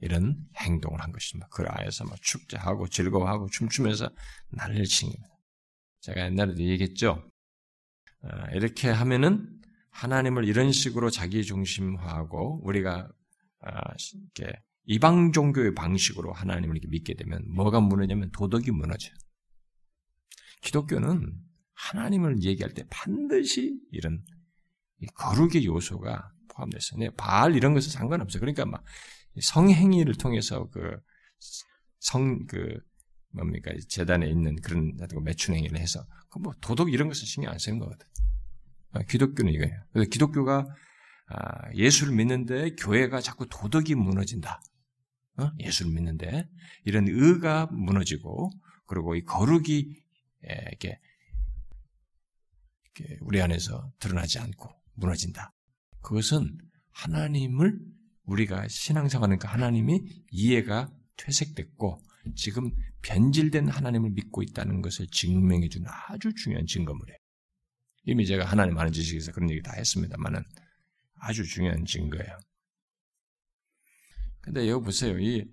[0.00, 1.46] 이런 행동을 한 것입니다.
[1.52, 4.10] 그 아에서 막 축제하고 즐거워하고 춤추면서
[4.50, 5.28] 난리를 겁니다.
[6.00, 7.30] 제가 옛날에도 얘기했죠.
[8.22, 13.08] 아, 이렇게 하면은 하나님을 이런 식으로 자기 중심화하고 우리가
[13.60, 13.94] 아,
[14.34, 14.52] 이렇게
[14.84, 19.14] 이방 종교의 방식으로 하나님을 이렇게 믿게 되면 뭐가 무너지냐면 도덕이 무너져요.
[20.62, 21.32] 기독교는
[21.74, 24.24] 하나님을 얘기할 때 반드시 이런
[25.14, 27.00] 거룩의 요소가 포함됐어요.
[27.00, 28.40] 네, 바알 이런 것은 상관없어요.
[28.40, 28.84] 그러니까 막
[29.40, 30.96] 성행위를 통해서 그
[31.98, 32.78] 성, 그,
[33.30, 34.92] 뭡니까, 재단에 있는 그런
[35.24, 38.06] 매춘 행위를 해서, 그 뭐 도덕 이런 것은 신경 안 쓰는 거거든.
[38.92, 39.82] 아, 기독교는 이거예요.
[39.92, 40.66] 그래서 기독교가
[41.28, 44.60] 아, 예수를 믿는데 교회가 자꾸 도덕이 무너진다.
[45.38, 45.50] 어?
[45.58, 46.48] 예수를 믿는데
[46.84, 48.50] 이런 의가 무너지고
[48.86, 49.96] 그리고 이 거룩이
[50.42, 50.98] 이렇게
[53.20, 55.52] 우리 안에서 드러나지 않고 무너진다.
[56.02, 56.58] 그것은
[56.90, 57.78] 하나님을
[58.24, 62.02] 우리가 신앙생활하니까 하나님이 이해가 퇴색됐고
[62.36, 62.70] 지금
[63.02, 67.18] 변질된 하나님을 믿고 있다는 것을 증명해 주는 아주 중요한 증거물이에요.
[68.04, 70.42] 이미 제가 하나님 아는 지식에서 그런 얘기 다 했습니다만은
[71.20, 72.38] 아주 중요한 증거예요.
[74.42, 75.18] 근데 여기 보세요.
[75.18, 75.50] 이,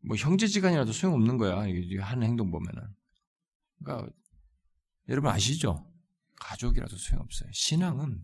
[0.00, 1.66] 뭐, 형제지간이라도 소용없는 거야.
[1.68, 2.82] 이 하는 행동 보면은.
[3.78, 4.10] 그러니까,
[5.08, 5.86] 여러분 아시죠?
[6.36, 7.50] 가족이라도 소용없어요.
[7.52, 8.22] 신앙은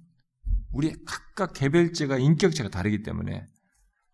[0.72, 3.46] 우리 각각 개별제가 인격체가 다르기 때문에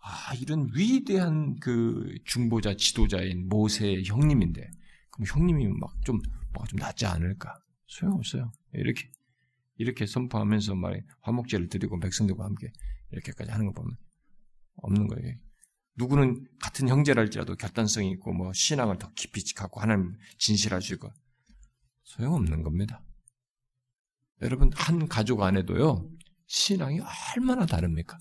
[0.04, 4.68] 아, 이런 위대한 그 중보자, 지도자인 모세의 형님인데,
[5.10, 6.18] 그럼 형님이 막 좀,
[6.52, 7.54] 뭐가 좀 낫지 않을까?
[7.86, 8.50] 소용없어요.
[8.72, 9.08] 이렇게,
[9.76, 12.72] 이렇게 선포하면서 말에 화목제를 드리고 백성들과 함께
[13.12, 13.96] 이렇게까지 하는 거 보면
[14.76, 15.36] 없는 거예요.
[15.96, 21.12] 누구는 같은 형제랄지라도 결단성이 있고 뭐 신앙을 더 깊이 갖고 하나님 있고
[22.04, 23.02] 소용없는 겁니다.
[24.40, 26.10] 여러분 한 가족 안에도요
[26.46, 27.00] 신앙이
[27.36, 28.18] 얼마나 다릅니까?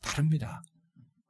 [0.00, 0.62] 다릅니다.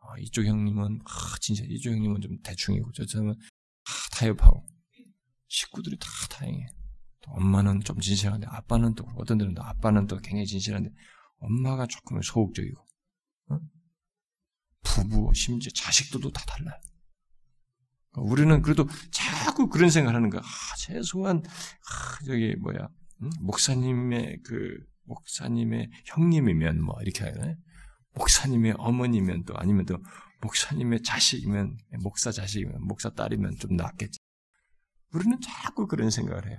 [0.00, 4.66] 아, 이쪽 형님은 아, 진짜 이쪽 형님은 좀 대충이고 저 사람은 아, 타협하고
[5.48, 6.66] 식구들이 다 다행해.
[7.26, 10.90] 엄마는 좀 진실한데 아빠는 또 어떤 데는 또 아빠는 또 굉장히 진실한데
[11.38, 12.80] 엄마가 조금 소극적이고
[13.50, 13.58] 어?
[14.88, 16.80] 부부 심지어 자식들도 다 달라요.
[18.16, 20.40] 우리는 그래도 자꾸 그런 생각을 하는 거야.
[20.42, 22.88] 아, 최소한 아, 저기 뭐야
[23.22, 23.30] 응?
[23.40, 27.56] 목사님의 그 목사님의 형님이면 뭐 이렇게 하잖아요.
[28.14, 29.98] 목사님의 어머니면 또 아니면 또
[30.40, 34.18] 목사님의 자식이면 목사 자식이면 목사 딸이면 좀 낫겠지.
[35.12, 36.58] 우리는 자꾸 그런 생각을 해요.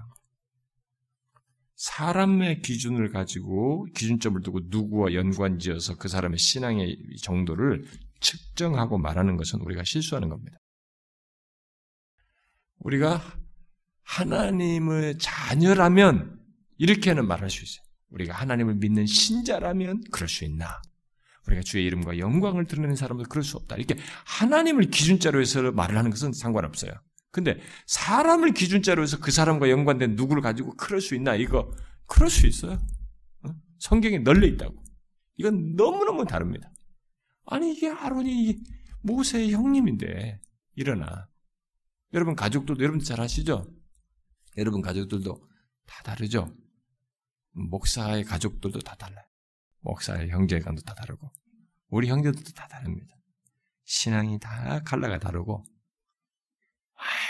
[1.76, 7.86] 사람의 기준을 가지고 기준점을 두고 누구와 연관지어서 그 사람의 신앙의 정도를
[8.20, 10.58] 측정하고 말하는 것은 우리가 실수하는 겁니다.
[12.80, 13.22] 우리가
[14.04, 16.40] 하나님의 자녀라면
[16.78, 17.84] 이렇게는 말할 수 있어요.
[18.10, 20.82] 우리가 하나님을 믿는 신자라면 그럴 수 있나?
[21.48, 23.76] 우리가 주의 이름과 영광을 드러내는 사람도 그럴 수 없다.
[23.76, 26.92] 이렇게 하나님을 기준자로 해서 말을 하는 것은 상관없어요.
[27.32, 31.36] 근데 사람을 기준자로 해서 그 사람과 연관된 누구를 가지고 그럴 수 있나?
[31.36, 31.72] 이거
[32.08, 32.80] 그럴 수 있어요.
[33.44, 33.50] 어?
[33.78, 34.76] 성경에 널려 있다고.
[35.38, 36.72] 이건 너무너무 다릅니다.
[37.52, 38.62] 아니 이게 아론이
[39.02, 40.40] 모세의 형님인데
[40.76, 41.28] 일어나.
[42.14, 43.66] 여러분 가족들도 여러분 잘 아시죠?
[44.58, 45.48] 여러분 가족들도
[45.88, 46.56] 다 다르죠?
[47.52, 49.26] 목사의 가족들도 다 달라요.
[49.80, 51.32] 목사의 형제간도 다 다르고
[51.88, 53.16] 우리 형제들도 다 다릅니다.
[53.84, 55.64] 신앙이 다 칼라가 다르고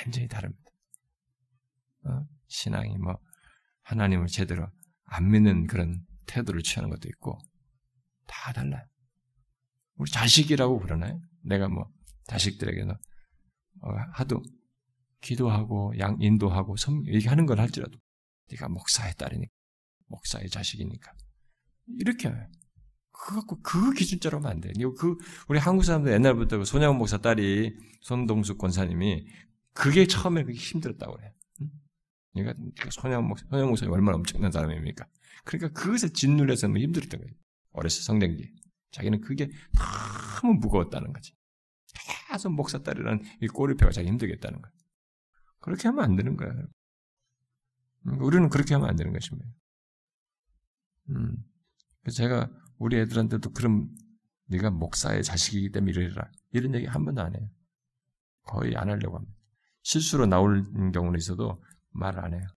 [0.03, 0.71] 완전히 다릅니다.
[2.03, 2.27] 어?
[2.47, 3.17] 신앙이 뭐
[3.83, 4.67] 하나님을 제대로
[5.05, 7.39] 안 믿는 그런 태도를 취하는 것도 있고
[8.27, 8.85] 다 달라요.
[9.99, 11.21] 우리 자식이라고 그러나요?
[11.43, 11.91] 내가 뭐
[12.25, 12.95] 자식들에게는
[13.81, 14.41] 어, 하도
[15.21, 17.97] 기도하고 양 인도하고 섬 얘기하는 걸 할지라도
[18.49, 19.51] 네가 목사의 딸이니까
[20.07, 21.13] 목사의 자식이니까
[21.99, 22.31] 이렇게
[23.11, 24.71] 그 갖고 그 기준자로 하면 안 돼.
[24.97, 25.17] 그
[25.49, 29.27] 우리 한국 사람들 옛날부터 그 손양원 목사 딸이 손동숙 권사님이
[29.73, 31.33] 그게 처음에 그게 힘들었다고 그래.
[32.33, 35.05] 그러니까 손양 목사 손양 목사님 얼마나 엄청난 사람입니까?
[35.43, 37.33] 그러니까 그것에 짓눌려서 뭐 힘들었던 거예요.
[37.73, 38.58] 어렸을 성장기.
[38.91, 39.49] 자기는 그게
[40.41, 41.33] 너무 무거웠다는 거지.
[42.29, 44.75] 계속 목사 딸이라는 이 꼬리표가 자기 힘들겠다는 거예요.
[45.59, 46.49] 그렇게 하면 안 되는 거야.
[48.07, 49.49] 음, 우리는 그렇게 하면 안 되는 것입니다.
[51.09, 51.37] 음.
[52.01, 53.89] 그래서 제가 우리 애들한테도 그럼
[54.45, 56.31] 네가 목사의 자식이기 때문에 이래라.
[56.51, 57.49] 이런 얘기 한 번도 안 해요.
[58.43, 59.35] 거의 안 하려고 합니다.
[59.83, 62.47] 실수로 나올 경우는 있어도 말을 안 해요.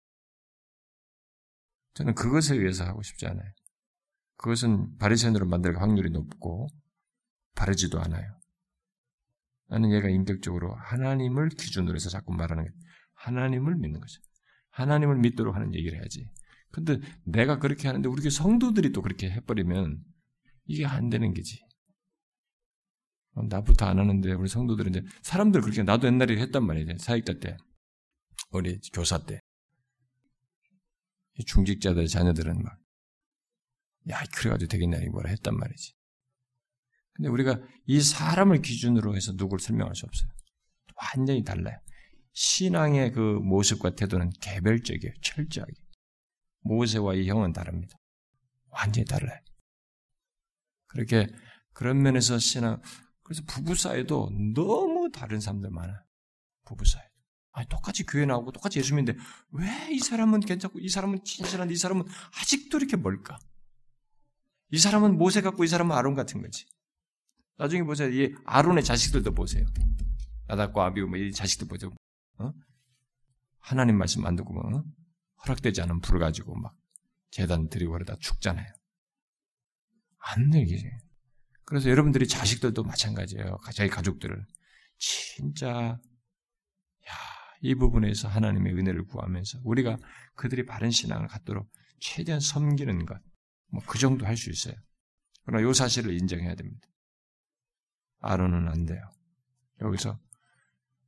[1.94, 3.52] 저는 그것에 의해서 하고 싶지 않아요.
[4.42, 6.68] 그것은 바리새인으로 만들 확률이 높고
[7.55, 8.38] 바르지도 않아요.
[9.68, 12.70] 나는 얘가 인격적으로 하나님을 기준으로 해서 자꾸 말하는 게
[13.14, 14.20] 하나님을 믿는 거죠.
[14.70, 16.28] 하나님을 믿도록 하는 얘기를 해야지.
[16.72, 20.02] 근데 내가 그렇게 하는데 우리 성도들이 또 그렇게 해버리면
[20.64, 21.61] 이게 안 되는 게지.
[23.48, 27.57] 나부터 안 하는데 우리 성도들은 이제 사람들 그렇게 나도 옛날에 했단 말이지 사역자 때
[28.50, 29.40] 우리 교사 때
[31.46, 32.81] 중직자들 자녀들은 막
[34.10, 35.94] 야, 그래가지고 되겠냐, 이 뭐라 했단 말이지.
[37.14, 40.30] 근데 우리가 이 사람을 기준으로 해서 누구를 설명할 수 없어요.
[40.96, 41.78] 완전히 달라요.
[42.32, 45.12] 신앙의 그 모습과 태도는 개별적이에요.
[45.22, 45.72] 철저하게.
[46.60, 47.96] 모세와 이 형은 다릅니다.
[48.70, 49.38] 완전히 달라요.
[50.86, 51.26] 그렇게
[51.72, 52.80] 그런 면에서 신앙
[53.22, 56.04] 그래서 부부 사이도 너무 다른 사람들 많아.
[56.64, 57.02] 부부 사이.
[57.52, 59.18] 아니 똑같이 교회 나오고 똑같이 예수 믿는데
[59.50, 62.04] 왜 이 사람은 괜찮고 이 사람은 진실한데 이 사람은
[62.40, 63.38] 아직도 이렇게 멀까?
[64.72, 66.64] 이 사람은 모세 같고 이 사람은 아론 같은 거지.
[67.58, 68.08] 나중에 보세요.
[68.08, 69.66] 이 아론의 자식들도 보세요.
[70.48, 71.90] 나답과 아비우 뭐이 자식들 보세요.
[72.38, 72.52] 어?
[73.61, 74.82] 하나님 말씀 안 듣고 뭐 어?
[75.44, 76.74] 허락되지 않은 불을 가지고 막
[77.30, 78.66] 재단 드리고 그러다 죽잖아요.
[80.18, 80.90] 안 되기지.
[81.64, 83.58] 그래서 여러분들이 자식들도 마찬가지예요.
[83.74, 84.46] 자기 가족들을
[84.96, 85.98] 진짜 야,
[87.61, 89.98] 이 부분에서 하나님의 은혜를 구하면서 우리가
[90.35, 93.20] 그들이 바른 신앙을 갖도록 최대한 섬기는 것,
[93.72, 94.74] 뭐 그 정도 할 수 있어요.
[95.44, 96.87] 그러나 이 사실을 인정해야 됩니다.
[98.20, 99.02] 아론은 안 돼요.
[99.80, 100.20] 여기서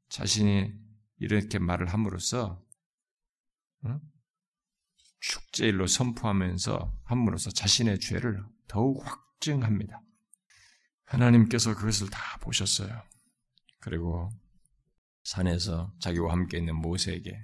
[0.09, 0.73] 자신이
[1.19, 2.65] 이렇게 말을 함으로써
[3.87, 4.01] 응?
[5.21, 10.03] 축제일로 선포하면서 함으로써 자신의 죄를 더욱 확증합니다.
[11.05, 13.03] 하나님께서 그것을 다 보셨어요.
[13.79, 14.31] 그리고
[15.23, 17.43] 산에서 자기와 함께 있는 모세에게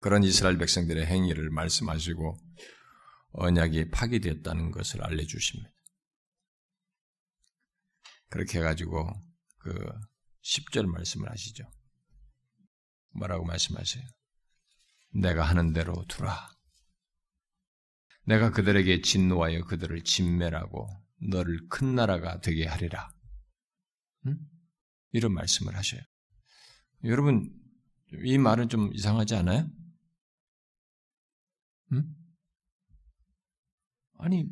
[0.00, 2.36] 그런 이스라엘 백성들의 행위를 말씀하시고
[3.32, 5.70] 언약이 파기되었다는 것을 알려주십니다.
[8.28, 9.12] 그렇게 해가지고
[9.58, 9.72] 그
[10.42, 11.64] 10절 말씀을 하시죠.
[13.14, 14.04] 뭐라고 말씀하세요?
[15.14, 16.50] 내가 하는 대로 두라.
[18.24, 20.88] 내가 그들에게 진노하여 그들을 진멸하고
[21.30, 23.10] 너를 큰 나라가 되게 하리라.
[24.26, 24.38] 응?
[25.12, 26.00] 이런 말씀을 하셔요.
[27.04, 27.52] 여러분,
[28.24, 29.68] 이 말은 좀 이상하지 않아요?
[31.92, 32.21] 응?
[34.22, 34.46] 아니,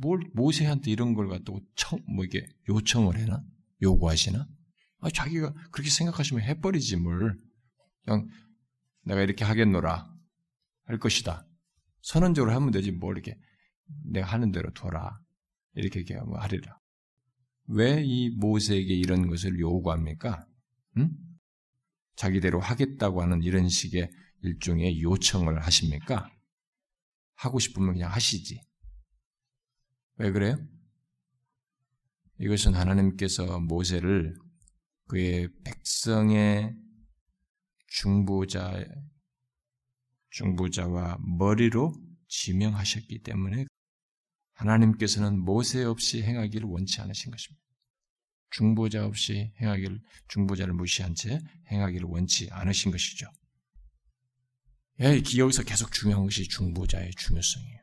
[0.00, 3.42] 뭘 모세한테 이런 걸 갖다고 청, 뭐 이게 요청을 해나?
[3.82, 4.46] 요구하시나?
[5.00, 7.36] 아, 자기가 그렇게 생각하시면 해버리지 뭘.
[8.04, 8.28] 그냥
[9.04, 10.10] 내가 이렇게 하겠노라
[10.84, 11.46] 할 것이다.
[12.02, 13.38] 선언적으로 하면 되지 뭘 이렇게
[14.04, 15.20] 내가 하는 대로 둬라.
[15.74, 16.78] 이렇게 하리라.
[17.68, 20.44] 왜 이 모세에게 이런 것을 요구합니까?
[20.96, 21.10] 응?
[22.16, 24.10] 자기대로 하겠다고 하는 이런 식의
[24.42, 26.28] 일종의 요청을 하십니까?
[27.36, 28.60] 하고 싶으면 그냥 하시지.
[30.20, 30.54] 왜 그래요?
[32.40, 34.36] 이것은 하나님께서 모세를
[35.08, 36.76] 그의 백성의
[37.86, 38.84] 중보자,
[40.28, 41.94] 중보자와 머리로
[42.28, 43.64] 지명하셨기 때문에
[44.52, 47.64] 하나님께서는 모세 없이 행하기를 원치 않으신 것입니다.
[48.50, 51.40] 중보자 없이 행하기를, 중보자를 무시한 채
[51.70, 53.26] 행하기를 원치 않으신 것이죠.
[55.00, 57.80] 예, 여기서 계속 중요한 것이 중보자의 중요성이에요.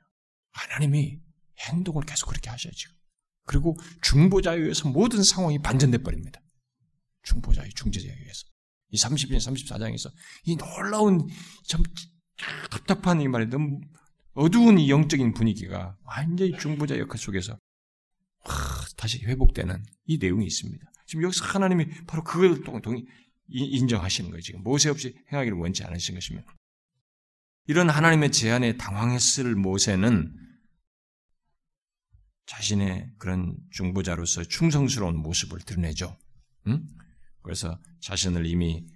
[0.52, 1.27] 하나님이
[1.60, 2.90] 행동을 계속 그렇게 하셔야죠.
[3.46, 6.42] 그리고 중보자에 의해서 모든 상황이 반전돼 버립니다.
[7.24, 8.46] 중보자의 중재자에 의해서.
[8.90, 10.12] 이 30년, 34장에서
[10.44, 11.28] 이 놀라운
[11.66, 11.84] 참
[12.70, 13.82] 답답한 이 말이 너무
[14.34, 17.58] 어두운 이 영적인 분위기가 완전히 중보자 역할 속에서
[18.96, 20.86] 다시 회복되는 이 내용이 있습니다.
[21.06, 23.06] 지금 여기서 하나님이 바로 그걸 동의
[23.50, 24.42] 인정하시는 거예요.
[24.42, 26.54] 지금 모세 없이 행하기를 원치 않으신 것입니다.
[27.66, 30.34] 이런 하나님의 제안에 당황했을 모세는
[32.48, 36.18] 자신의 그런 중보자로서 충성스러운 모습을 드러내죠.
[36.68, 36.88] 응?
[37.44, 38.88] 그래서 자신을 이미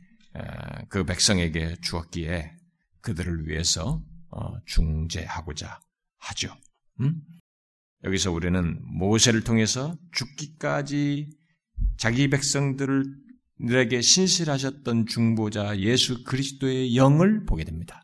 [0.89, 2.55] 그 백성에게 주었기에
[3.01, 5.79] 그들을 위해서 어, 중재하고자
[6.17, 6.55] 하죠.
[7.01, 7.21] 응?
[8.03, 11.29] 여기서 우리는 모세를 통해서 죽기까지
[11.97, 18.01] 자기 백성들에게 신실하셨던 중보자 예수 그리스도의 영을 보게 됩니다.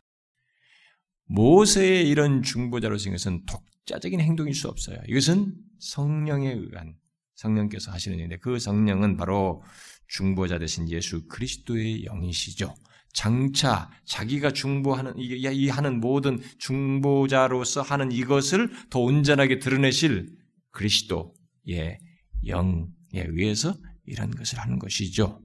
[1.24, 4.98] 모세의 이런 중보자로서 이것은 독 자적인 행동일 수 없어요.
[5.08, 6.94] 이것은 성령에 의한
[7.36, 9.62] 성령께서 하시는 일인데 그 성령은 바로
[10.08, 12.74] 중보자 되신 예수 그리스도의 영이시죠.
[13.14, 20.36] 장차 자기가 중보하는 이 하는 모든 중보자로서 하는 이것을 더 온전하게 드러내실
[20.70, 21.98] 그리스도의
[22.46, 23.74] 영에 의해서
[24.04, 25.42] 이런 것을 하는 것이죠.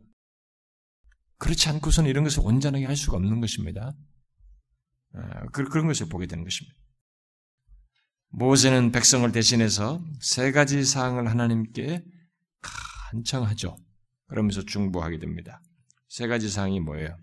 [1.38, 3.94] 그렇지 않고서는 이런 것을 온전하게 할 수가 없는 것입니다.
[5.14, 6.83] 아, 그런 것을 보게 되는 것입니다.
[8.36, 12.04] 모세는 백성을 대신해서 세 가지 사항을 하나님께
[12.62, 13.78] 간청하죠.
[14.28, 15.62] 그러면서 중보하게 됩니다.
[16.10, 17.16] 세 가지 사항이 뭐예요?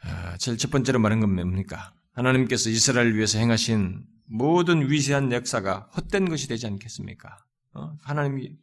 [0.00, 1.92] 아, 제일 첫 번째로 말한 건 뭡니까?
[2.12, 7.36] 하나님께서 이스라엘을 위해서 행하신 모든 위대한 역사가 헛된 것이 되지 않겠습니까?
[7.74, 7.94] 어?
[8.00, 8.56] 하나님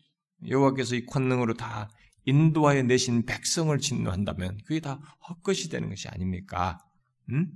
[0.48, 1.88] 여호와께서 이 권능으로 다
[2.26, 6.80] 인도하여 내신 백성을 진노한다면 그게 다 헛것이 되는 것이 아닙니까?
[7.30, 7.48] 음?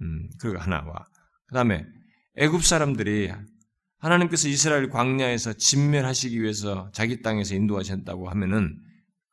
[0.00, 1.04] 음, 그거 하나와
[1.46, 1.86] 그 다음에
[2.36, 3.32] 애굽 사람들이
[3.98, 8.78] 하나님께서 이스라엘 광야에서 진멸하시기 위해서 자기 땅에서 인도하셨다고 하면은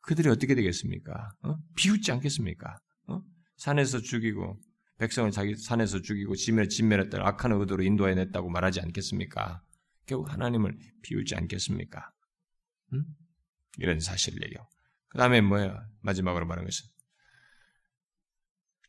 [0.00, 1.32] 그들이 어떻게 되겠습니까?
[1.42, 1.56] 어?
[1.76, 2.78] 비웃지 않겠습니까?
[3.08, 3.22] 어?
[3.56, 4.58] 산에서 죽이고
[4.98, 9.62] 백성을 자기 산에서 죽이고 진멸 진멸했다 악한 의도로 인도해 냈다고 말하지 않겠습니까?
[10.06, 12.10] 결국 하나님을 비웃지 않겠습니까?
[12.92, 13.04] 음?
[13.78, 14.68] 이런 사실을 얘기하고
[15.08, 15.78] 그 다음에 뭐예요?
[16.00, 16.88] 마지막으로 말하는 것은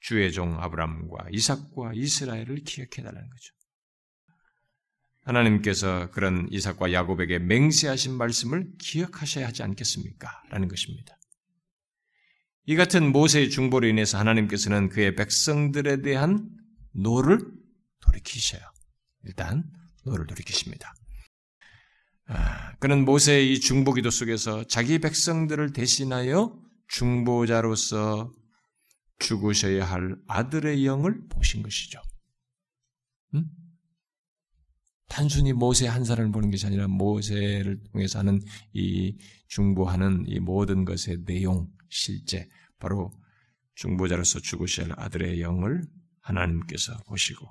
[0.02, 3.54] 주의 종 아브라함과 이삭과 이스라엘을 기억해달라는 거죠.
[5.24, 10.30] 하나님께서 그런 이삭과 야곱에게 맹세하신 말씀을 기억하셔야 하지 않겠습니까?
[10.50, 11.18] 라는 것입니다.
[12.66, 16.50] 이 같은 모세의 중보로 인해서 하나님께서는 그의 백성들에 대한
[16.92, 17.40] 노를
[18.00, 18.62] 돌이키셔요.
[19.26, 19.64] 일단
[20.06, 20.94] 노를 돌이키십니다.
[22.28, 26.58] 아, 그는 모세의 이 중보기도 속에서 자기 백성들을 대신하여
[26.88, 28.32] 중보자로서
[29.20, 32.02] 죽으셔야 할 아들의 영을 보신 것이죠.
[33.36, 33.46] 음?
[35.14, 38.42] 단순히 모세 한 사람을 보는 것이 아니라 모세를 통해서 하는
[38.74, 39.16] 이
[39.48, 42.50] 중보하는 이 모든 것의 내용, 실제,
[42.80, 43.12] 바로
[43.76, 45.84] 중보자로서 죽으실 아들의 영을
[46.22, 47.48] 하나님께서 보시고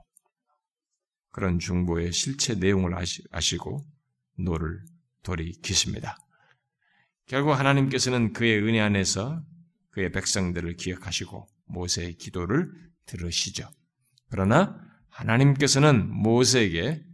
[1.31, 2.97] 그런 중보의 실체 내용을
[3.31, 3.87] 아시고
[4.39, 4.85] 노를
[5.23, 6.17] 돌이키십니다.
[7.27, 9.41] 결국 하나님께서는 그의 은혜 안에서
[9.91, 12.73] 그의 백성들을 기억하시고 모세의 기도를
[13.07, 13.71] 들으시죠.
[14.31, 14.77] 그러나
[15.11, 17.12] 하나님께서는 모세에게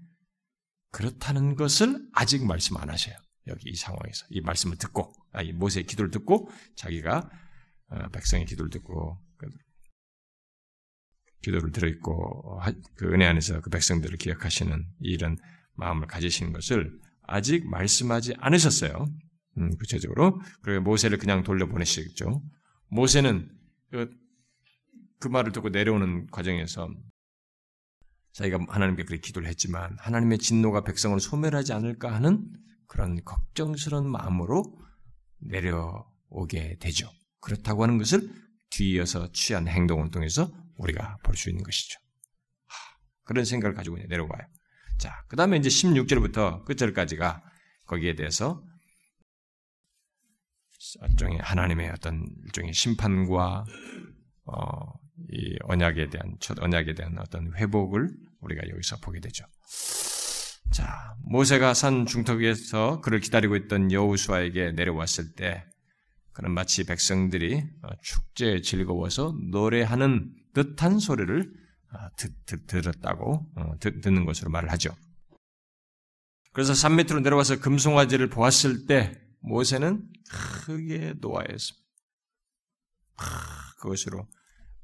[0.90, 3.16] 그렇다는 것을 아직 말씀 안 하셔요.
[3.46, 7.30] 여기 이 상황에서 이 말씀을 듣고 아, 이 모세의 기도를 듣고 자기가
[7.90, 9.46] 어, 백성의 기도를 듣고 그
[11.42, 12.60] 기도를 들어있고
[12.94, 15.36] 그 은혜 안에서 그 백성들을 기억하시는 이런
[15.74, 19.06] 마음을 가지시는 것을 아직 말씀하지 않으셨어요.
[19.58, 22.42] 음, 구체적으로 그리고 모세를 그냥 돌려보내시겠죠.
[22.90, 23.50] 모세는
[23.90, 24.10] 그,
[25.20, 26.88] 그 말을 듣고 내려오는 과정에서
[28.32, 32.46] 자기가 하나님께 그렇게 기도를 했지만 하나님의 진노가 백성을 소멸하지 않을까 하는
[32.86, 34.64] 그런 걱정스러운 마음으로
[35.40, 37.10] 내려오게 되죠.
[37.40, 38.30] 그렇다고 하는 것을
[38.70, 41.98] 뒤이어서 취한 행동을 통해서 우리가 볼 수 있는 것이죠.
[43.24, 44.46] 그런 생각을 가지고 내려와요.
[44.98, 47.42] 자, 그 다음에 이제 16절부터 끝절까지가
[47.86, 48.62] 거기에 대해서
[51.10, 53.64] 일종의 하나님의 어떤 일종의 심판과
[54.44, 54.92] 어,
[55.30, 58.10] 이 언약에 대한 첫 언약에 대한 어떤 회복을
[58.40, 59.44] 우리가 여기서 보게 되죠.
[60.72, 65.64] 자, 모세가 산 중턱에서 그를 기다리고 있던 여우수아에게 내려왔을 때
[66.32, 71.52] 그는 마치 백성들이 어, 축제에 즐거워서 노래하는 듯한 소리를
[71.92, 71.98] 어,
[72.66, 74.94] 들었다고 어, 듣, 듣는 것으로 말을 하죠.
[76.52, 80.06] 그래서 산 밑으로 내려와서 금송아지를 보았을 때 모세는
[80.64, 81.88] 크게 노하였습니다.
[83.80, 84.26] 그것으로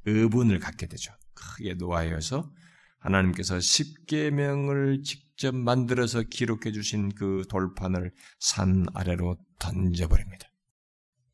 [0.06, 1.12] 의분을 갖게 되죠.
[1.34, 2.52] 크게 노하여서
[2.98, 10.48] 하나님께서 십계명을 직접 만들어서 기록해 주신 그 돌판을 산 아래로 던져버립니다.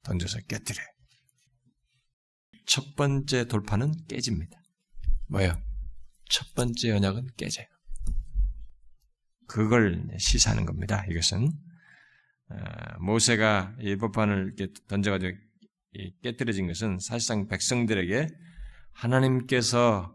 [0.02, 0.80] 던져서 깨뜨려.
[2.66, 4.60] 첫 번째 돌판은 깨집니다.
[5.28, 5.60] 뭐예요?
[6.28, 7.66] 첫 번째 언약은 깨져요.
[9.46, 11.04] 그걸 시사하는 겁니다.
[11.08, 11.50] 이것은
[12.50, 14.56] 어, 모세가 이 법판을
[14.88, 15.36] 던져가지고
[16.22, 18.28] 깨뜨려진 것은 사실상 백성들에게
[19.00, 20.14] 하나님께서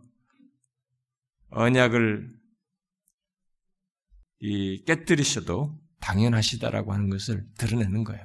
[1.49, 2.31] 언약을
[4.39, 8.23] 이 깨뜨리셔도 당연하시다라고 하는 것을 드러내는 거예요.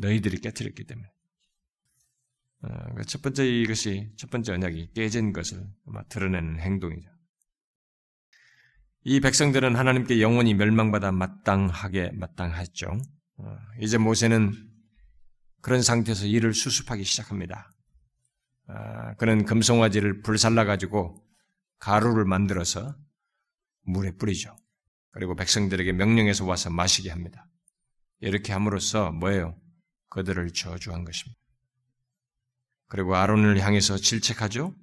[0.00, 1.08] 너희들이 깨뜨렸기 때문에.
[2.64, 5.66] 어, 그러니까 첫 번째 이것이 첫 번째 언약이 깨진 것을
[6.10, 7.08] 드러내는 행동이죠.
[9.04, 12.88] 이 백성들은 하나님께 영원히 멸망받아 마땅하게 마땅했죠.
[13.38, 14.52] 어, 이제 모세는
[15.62, 17.72] 그런 상태에서 일을 수습하기 시작합니다.
[18.68, 21.22] 아, 그는 금송아지를 불살라 가지고
[21.78, 22.96] 가루를 만들어서
[23.82, 24.56] 물에 뿌리죠.
[25.10, 27.46] 그리고 백성들에게 명령해서 와서 마시게 합니다.
[28.20, 29.58] 이렇게 함으로써 뭐예요?
[30.08, 31.40] 그들을 저주한 것입니다.
[32.88, 34.74] 그리고 아론을 향해서 질책하죠.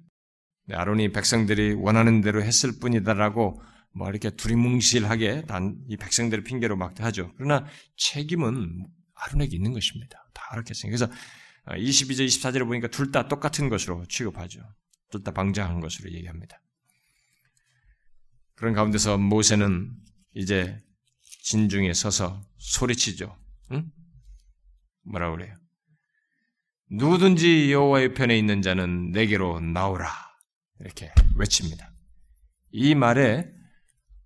[0.66, 3.62] 네, 아론이 백성들이 원하는 대로 했을 뿐이다라고
[3.92, 7.32] 뭐 이렇게 두리뭉실하게 단이 백성들의 핑계로 막 하죠.
[7.36, 7.66] 그러나
[7.96, 10.28] 책임은 아론에게 있는 것입니다.
[10.32, 10.96] 다 생각.
[10.96, 11.08] 그래서
[11.76, 14.60] 22절, 24절에 보니까 둘 다 똑같은 것으로 취급하죠.
[15.10, 16.60] 둘 다 방장한 것으로 얘기합니다.
[18.54, 19.90] 그런 가운데서 모세는
[20.34, 20.78] 이제
[21.42, 23.36] 진중에 서서 소리치죠.
[23.72, 23.90] 응?
[25.04, 25.54] 뭐라 그래요?
[26.90, 30.12] 누구든지 여호와의 편에 있는 자는 내게로 나오라
[30.80, 31.92] 이렇게 외칩니다.
[32.72, 33.50] 이 말에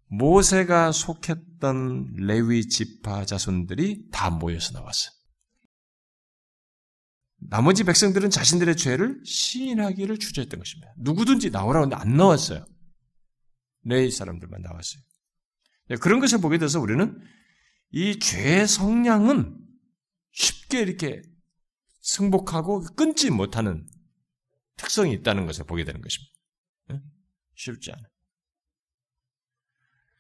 [0.09, 5.13] 모세가 속했던 레위 지파 자손들이 다 모여서 나왔어요.
[7.49, 10.93] 나머지 백성들은 자신들의 죄를 시인하기를 주저했던 것입니다.
[10.99, 12.65] 누구든지 나오라고 하는데 안 나왔어요.
[13.83, 15.03] 레위 사람들만 나왔어요.
[15.89, 17.21] 네, 그런 것을 보게 돼서 우리는
[17.91, 19.59] 이 죄의 성량은
[20.33, 21.23] 쉽게 이렇게
[22.01, 23.87] 승복하고 끊지 못하는
[24.77, 26.33] 특성이 있다는 것을 보게 되는 것입니다.
[26.89, 27.01] 네?
[27.55, 28.07] 쉽지 않아요.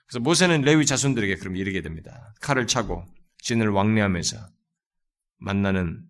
[0.07, 2.35] 그래서 모세는 레위 자손들에게 그럼 이르게 됩니다.
[2.41, 3.05] 칼을 차고
[3.39, 4.37] 진을 왕래하면서
[5.39, 6.07] 만나는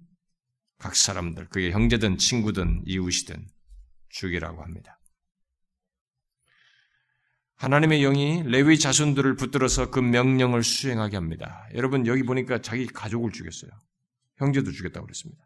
[0.79, 3.47] 각 사람들, 그게 형제든 친구든 이웃이든
[4.11, 4.99] 죽이라고 합니다.
[7.57, 11.67] 하나님의 영이 레위 자손들을 붙들어서 그 명령을 수행하게 합니다.
[11.75, 13.71] 여러분 여기 보니까 자기 가족을 죽였어요.
[14.37, 15.43] 형제도 죽였다고 그랬습니다.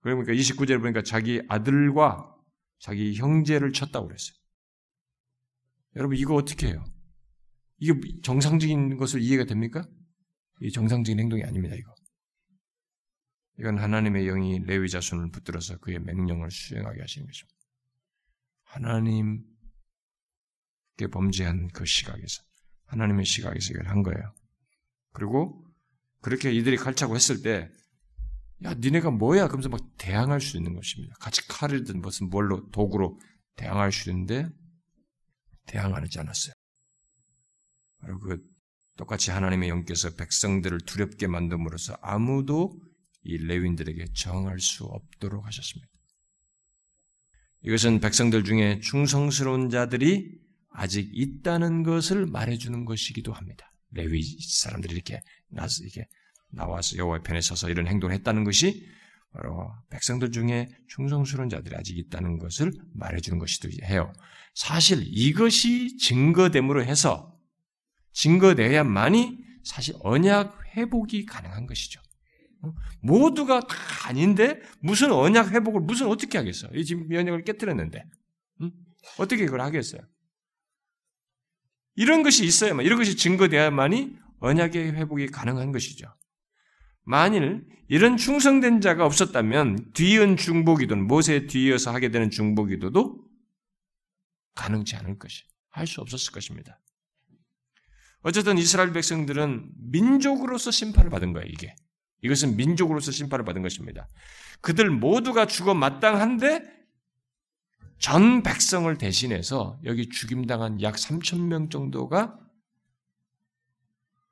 [0.00, 2.34] 그러니까 29절에 보니까 자기 아들과
[2.78, 4.36] 자기 형제를 쳤다고 그랬어요.
[5.96, 6.84] 여러분 이거 어떻게 해요?
[7.78, 9.88] 이게 정상적인 것을 이해가 됩니까?
[10.60, 11.94] 이 정상적인 행동이 아닙니다, 이거.
[13.58, 17.56] 이건 하나님의 영이 레위 자손을 붙들어서 그의 명령을 수행하게 하시는 것입니다.
[18.64, 19.44] 하나님
[21.10, 22.42] 범죄한 그 시각에서
[22.86, 24.34] 하나님의 시각에서 이걸 한 거예요.
[25.12, 25.64] 그리고
[26.20, 27.70] 그렇게 이들이 칼차고 했을 때,
[28.64, 29.46] 야, 니네가 뭐야?
[29.46, 31.14] 그러면서 막 대항할 수 있는 것입니다.
[31.18, 33.18] 같이 칼이든 무슨 뭘로 도구로
[33.56, 34.48] 대항할 수 있는데
[35.66, 36.52] 대항하지 않았어요.
[38.00, 38.42] 바로 그
[38.96, 42.78] 똑같이 하나님의 영께서 백성들을 두렵게 만듦으로써 아무도
[43.22, 45.90] 이 레윈들에게 정할 수 없도록 하셨습니다.
[47.62, 50.38] 이것은 백성들 중에 충성스러운 자들이
[50.70, 53.70] 아직 있다는 것을 말해주는 것이기도 합니다.
[53.90, 56.06] 레위 사람들이 이렇게 나서 이렇게
[56.48, 58.86] 나와서 여호와의 편에 서서 이런 행동을 했다는 것이
[59.32, 64.12] 바로 백성들 중에 충성스러운 자들이 아직 있다는 것을 말해주는 것이기도 해요.
[64.54, 67.38] 사실 이것이 증거됨으로 해서
[68.12, 72.00] 증거내야만이 사실 언약 회복이 가능한 것이죠.
[72.62, 72.74] 어?
[73.00, 76.70] 모두가 다 아닌데 무슨 언약 회복을 무슨 어떻게 하겠어요?
[76.74, 78.04] 이 지금 언약을 깨뜨렸는데
[79.18, 80.02] 어떻게 그걸 하겠어요?
[81.96, 86.14] 이런 것이 있어야만, 이런 것이 증거되어야만이 언약의 회복이 가능한 것이죠.
[87.02, 93.24] 만일 이런 충성된 자가 없었다면 뒤은 중보기도는 모세 뒤이어서 하게 되는 중보기도도
[94.54, 96.78] 가능치 않을 것이, 할 수 없었을 것입니다.
[98.22, 101.74] 어쨌든 이스라엘 백성들은 민족으로서 심판을 받은 거예요, 이게.
[102.22, 104.08] 이것은 민족으로서 심판을 받은 것입니다.
[104.60, 106.80] 그들 모두가 죽어 마땅한데
[107.98, 112.38] 전 백성을 대신해서 여기 죽임당한 약 3천 명 정도가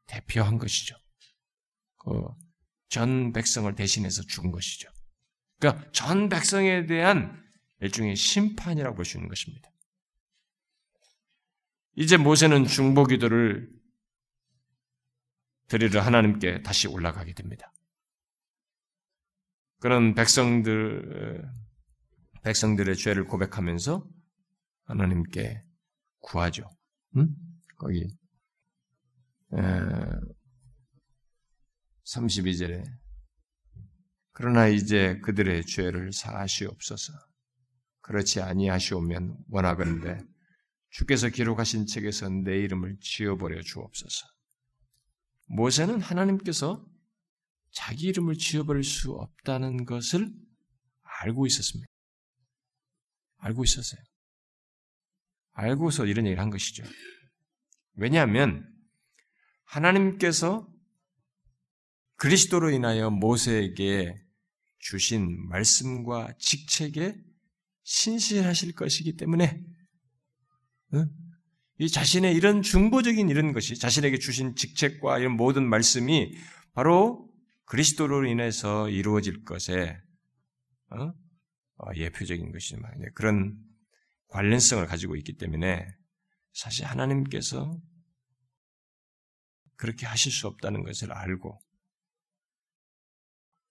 [0.07, 0.97] 대표한 것이죠.
[1.99, 2.49] 그
[2.89, 4.91] 전 백성을 대신해서 죽은 것이죠.
[5.59, 7.45] 그러니까 전 백성에 대한
[7.80, 9.70] 일종의 심판이라고 볼 수 있는 것입니다.
[11.95, 13.68] 이제 모세는 중보 기도를
[15.66, 17.72] 드리러 하나님께 다시 올라가게 됩니다.
[19.81, 21.45] 그런 백성들
[22.43, 24.07] 백성들의 죄를 고백하면서
[24.85, 25.62] 하나님께
[26.20, 26.68] 구하죠.
[27.16, 27.29] 응?
[27.76, 28.09] 거기
[29.53, 29.59] 에,
[32.07, 32.85] 32절에
[34.33, 37.12] 그러나 이제 그들의 죄를 사하시옵소서.
[38.01, 40.18] 그렇지 아니하시오면 원하건대
[40.91, 44.26] 주께서 기록하신 책에서 내 이름을 지어버려 주옵소서.
[45.49, 46.85] 모세는 하나님께서
[47.70, 50.32] 자기 이름을 지어버릴 수 없다는 것을
[51.20, 51.86] 알고 있었습니다.
[53.38, 54.00] 알고 있었어요.
[55.52, 56.84] 알고서 이런 얘기를 한 것이죠.
[57.94, 58.68] 왜냐하면
[59.64, 60.68] 하나님께서
[62.16, 64.14] 그리스도로 인하여 모세에게
[64.78, 67.16] 주신 말씀과 직책에
[67.82, 69.64] 신실하실 것이기 때문에
[71.78, 76.36] 이 자신의 이런 중보적인 이런 것이 자신에게 주신 직책과 이런 모든 말씀이
[76.74, 77.28] 바로
[77.68, 80.00] 그리스도로 인해서 이루어질 것에
[80.90, 81.12] 어?
[81.76, 83.56] 어, 예표적인 것이지만 그런
[84.28, 85.86] 관련성을 가지고 있기 때문에
[86.52, 87.78] 사실 하나님께서
[89.76, 91.60] 그렇게 하실 수 없다는 것을 알고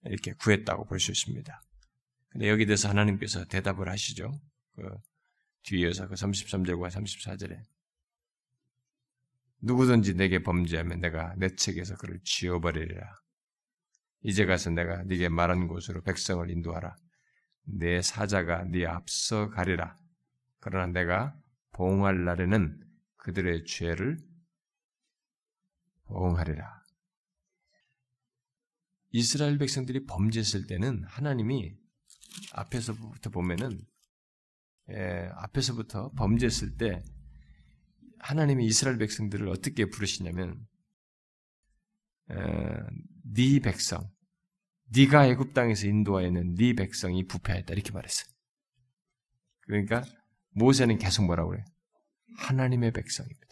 [0.06, 1.62] 이렇게 구했다고 볼 수 있습니다.
[2.30, 4.40] 근데 여기 대해서 하나님께서 대답을 하시죠.
[4.76, 4.90] 그
[5.64, 7.62] 뒤에서 그 33절과 34절에
[9.62, 13.27] 누구든지 내게 범죄하면 내가 내 책에서 그를 지워버리리라.
[14.28, 16.98] 이제 가서 내가 네게 말한 곳으로 백성을 인도하라.
[17.64, 19.96] 내 사자가 네 앞서 가리라.
[20.60, 21.34] 그러나 내가
[21.72, 22.78] 보응할 날에는
[23.16, 24.18] 그들의 죄를
[26.08, 26.84] 보응하리라.
[29.12, 31.78] 이스라엘 백성들이 범죄했을 때는 하나님이
[32.52, 33.80] 앞에서부터 보면은
[34.90, 37.02] 예, 앞에서부터 범죄했을 때
[38.20, 40.68] 하나님이 이스라엘 백성들을 어떻게 부르시냐면
[42.30, 42.36] 에,
[43.24, 44.17] 네 백성,
[44.94, 48.32] 네가 애굽 땅에서 인도하여는 네 백성이 부패했다 이렇게 말했어요.
[49.62, 50.04] 그러니까
[50.52, 51.66] 모세는 계속 뭐라고 그래요?
[52.38, 53.48] 하나님의 백성입니다.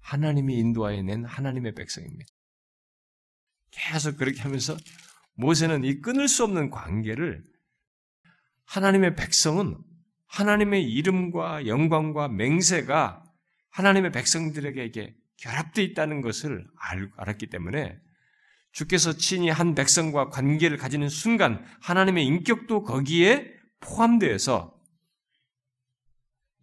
[0.00, 2.26] 하나님이 인도하여 낸 하나님의 백성입니다.
[3.70, 4.76] 계속 그렇게 하면서
[5.34, 7.44] 모세는 이 끊을 수 없는 관계를
[8.64, 9.76] 하나님의 백성은
[10.26, 13.24] 하나님의 이름과 영광과 맹세가
[13.70, 16.66] 하나님의 백성들에게 결합되어 있다는 것을
[17.16, 17.98] 알았기 때문에
[18.76, 23.50] 주께서 친히 한 백성과 관계를 가지는 순간 하나님의 인격도 거기에
[23.80, 24.78] 포함되어서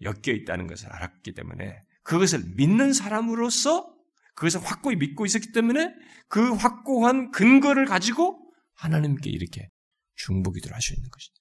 [0.03, 3.91] 엮여 있다는 것을 알았기 때문에 그것을 믿는 사람으로서
[4.35, 5.91] 그것을 확고히 믿고 있었기 때문에
[6.27, 9.69] 그 확고한 근거를 가지고 하나님께 이렇게
[10.13, 11.33] 중보기도를 할 수 있는 것이죠.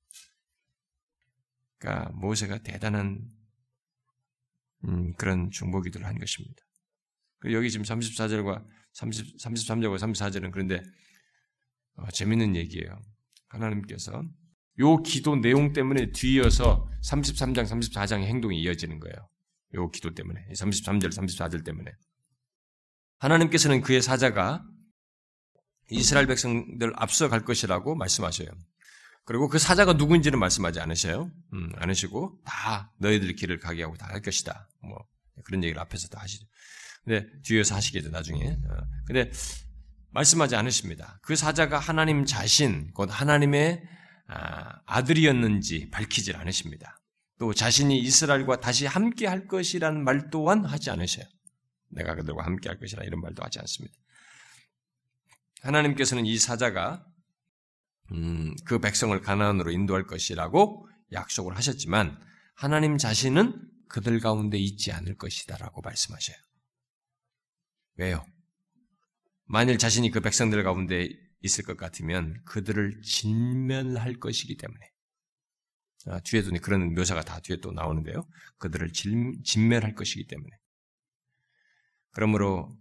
[1.77, 3.21] 그러니까 모세가 대단한
[4.87, 6.63] 음, 그런 중보기도를 한 것입니다.
[7.51, 10.83] 여기 지금 34절과 30, 33절과 34절은 그런데
[11.97, 13.01] 어, 재밌는 얘기예요.
[13.49, 14.23] 하나님께서
[14.79, 19.29] 요 기도 내용 때문에 뒤이어서 33장, 34장의 행동이 이어지는 거예요.
[19.75, 20.47] 요 기도 때문에.
[20.55, 21.91] 33절, 34절 때문에.
[23.19, 24.65] 하나님께서는 그의 사자가
[25.91, 28.49] 이스라엘 백성들 앞서 갈 것이라고 말씀하셔요.
[29.25, 31.31] 그리고 그 사자가 누구인지는 말씀하지 않으셔요.
[31.53, 34.69] 음, 않으시고 다 너희들 길을 가게 하고 다 할 것이다.
[34.83, 35.07] 뭐
[35.45, 36.47] 그런 얘기를 앞에서 다 하시죠.
[37.05, 38.49] 근데 뒤에서 하시겠죠 나중에.
[38.51, 38.77] 어,
[39.07, 39.31] 근데
[40.11, 41.19] 말씀하지 않으십니다.
[41.23, 43.83] 그 사자가 하나님 자신, 곧 하나님의
[44.29, 46.99] 아, 아들이었는지 밝히질 않으십니다.
[47.39, 51.27] 또 자신이 이스라엘과 다시 함께 할 것이라는 말 또한 하지 않으셔요.
[51.91, 53.95] 내가 그들과 함께 할 것이라 이런 말도 하지 않습니다.
[55.63, 57.05] 하나님께서는 이 사자가
[58.13, 62.19] 음, 그 백성을 가나안으로 인도할 것이라고 약속을 하셨지만
[62.55, 66.37] 하나님 자신은 그들 가운데 있지 않을 것이다라고 말씀하셔요.
[67.97, 68.25] 왜요?
[69.45, 71.09] 만일 자신이 그 백성들 가운데
[71.43, 74.91] 있을 것 같으면 그들을 진멸할 것이기 때문에.
[76.07, 78.27] 아, 뒤에도 그런 묘사가 다 뒤에 또 나오는데요.
[78.59, 80.51] 그들을 진, 진멸할 것이기 때문에.
[82.11, 82.77] 그러므로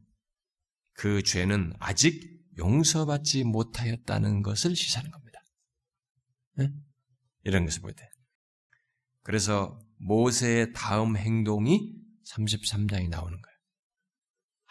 [0.94, 5.40] 그 죄는 아직 용서받지 못하였다는 것을 시사하는 겁니다.
[6.58, 6.70] 네?
[7.44, 8.10] 이런 것을 볼 때.
[9.24, 11.96] 그래서 모세의 다음 행동이
[12.28, 13.51] 33장이 나오는 거예요.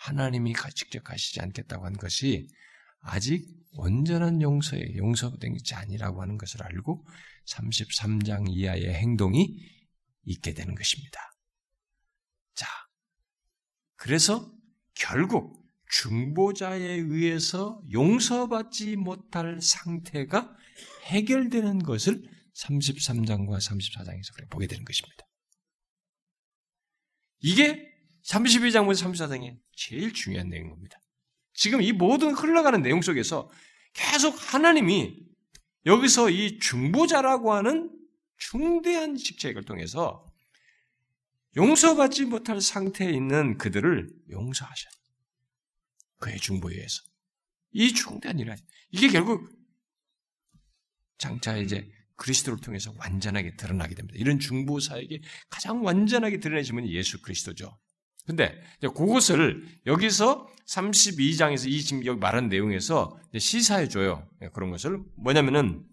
[0.00, 2.48] 하나님이 직접 가시지 않겠다고 한 것이
[3.00, 7.06] 아직 온전한 용서에 용서된 것이 아니라고 하는 것을 알고
[7.46, 9.58] 33장 이하의 행동이
[10.24, 11.20] 있게 되는 것입니다.
[12.54, 12.66] 자,
[13.96, 14.50] 그래서
[14.94, 20.56] 결국 중보자에 의해서 용서받지 못할 상태가
[21.04, 22.22] 해결되는 것을
[22.54, 25.26] 33장과 34장에서 보게 되는 것입니다.
[27.40, 27.89] 이게
[28.24, 30.98] 32장부터 34장의 제일 중요한 내용입니다.
[31.54, 33.50] 지금 이 모든 흘러가는 내용 속에서
[33.92, 35.16] 계속 하나님이
[35.86, 37.90] 여기서 이 중보자라고 하는
[38.36, 40.30] 중대한 직책을 통해서
[41.56, 44.90] 용서받지 못할 상태에 있는 그들을 용서하셔요.
[46.18, 47.02] 그의 중보에 의해서.
[47.72, 48.54] 이 중대한 일
[48.90, 49.48] 이게 결국
[51.18, 54.18] 장차 이제 그리스도를 통해서 완전하게 드러나게 됩니다.
[54.18, 57.78] 이런 중보사에게 가장 완전하게 드러내시면 예수 그리스도죠.
[58.26, 64.28] 근데 그것을 여기서 32장에서 이 지금 여기 말한 내용에서 시사해 줘요.
[64.42, 65.84] 예, 그런 것을 뭐냐면은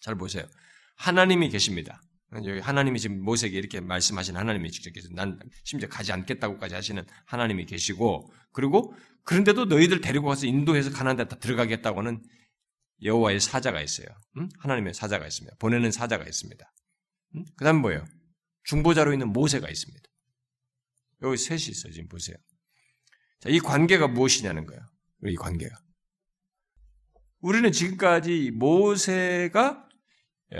[0.00, 0.44] 잘 보세요.
[0.96, 2.00] 하나님이 계십니다.
[2.46, 5.12] 여기 하나님이 지금 모세에게 이렇게 말씀하신 하나님이 직접 계세요.
[5.14, 8.94] 난 심지어 가지 않겠다고까지 하시는 하나님이 계시고 그리고
[9.24, 12.22] 그런데도 너희들 데리고 가서 인도해서 가나안 데다 들어가겠다고는
[13.02, 14.06] 여호와의 사자가 있어요.
[14.38, 14.48] 응?
[14.58, 15.56] 하나님의 사자가 있습니다.
[15.58, 16.72] 보내는 사자가 있습니다.
[17.36, 17.44] 응?
[17.56, 18.04] 그다음 뭐예요?
[18.64, 20.02] 중보자로 있는 모세가 있습니다.
[21.24, 21.92] 여기 셋이 있어요.
[21.92, 22.36] 지금 보세요.
[23.40, 24.82] 자, 이 관계가 무엇이냐는 거예요.
[25.26, 25.76] 이 관계가.
[27.40, 29.88] 우리는 지금까지 모세가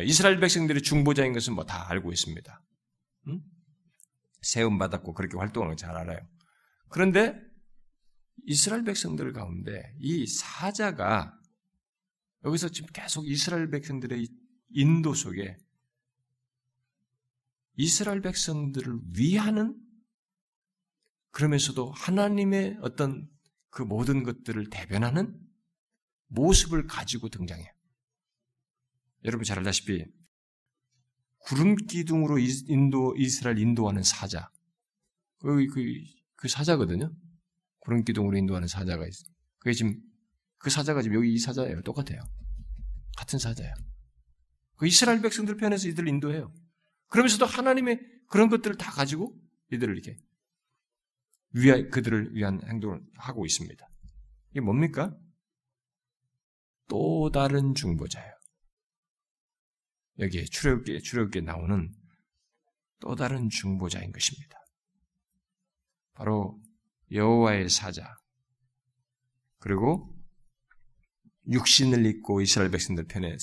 [0.03, 2.63] 이스라엘 백성들의 중보자인 것은 뭐 다 알고 있습니다.
[3.29, 3.41] 응?
[4.43, 6.19] 세움 받았고 그렇게 활동하는 걸잘 알아요.
[6.91, 7.41] 그런데
[8.47, 11.39] 이스라엘 백성들 가운데 이 사자가
[12.45, 14.29] 여기서 지금 계속 이스라엘 백성들의
[14.71, 15.57] 인도 속에
[17.77, 19.75] 이스라엘 백성들을 위하는
[21.35, 23.29] 그러면서도 하나님의 어떤
[23.71, 25.37] 그 모든 것들을 대변하는
[26.29, 27.67] 모습을 가지고 등장해요.
[29.25, 30.05] 여러분 잘 알다시피
[31.39, 34.49] 구름 기둥으로 인도 이스라엘 인도하는 사자
[35.39, 35.83] 그, 그,
[36.37, 37.13] 그 사자거든요.
[37.81, 39.25] 구름 기둥으로 인도하는 사자가 있어.
[39.59, 40.01] 그게 지금
[40.59, 41.83] 그 사자가 지금 여기 이 사자예요.
[41.83, 42.21] 똑같아요.
[43.17, 43.75] 같은 사자예요.
[44.77, 46.55] 그 이스라엘 백성들 편에서 이들을 인도해요.
[47.09, 49.37] 그러면서도 하나님의 그런 것들을 다 가지고
[49.73, 50.17] 이들을 이렇게
[51.55, 53.89] 위하 그들을 위한 행동을 하고 있습니다.
[54.51, 55.17] 이게 뭡니까?
[56.89, 58.33] 또 다른 중보자예요.
[60.19, 61.93] 여기에 출애굽기에 출애굽기에 나오는
[63.01, 64.59] 또 다른 중보자인 것입니다.
[66.15, 66.61] 바로
[67.11, 68.17] 여호와의 사자
[69.59, 70.15] 그리고
[71.49, 73.37] 육신을 입고 이스라엘 백성들 편에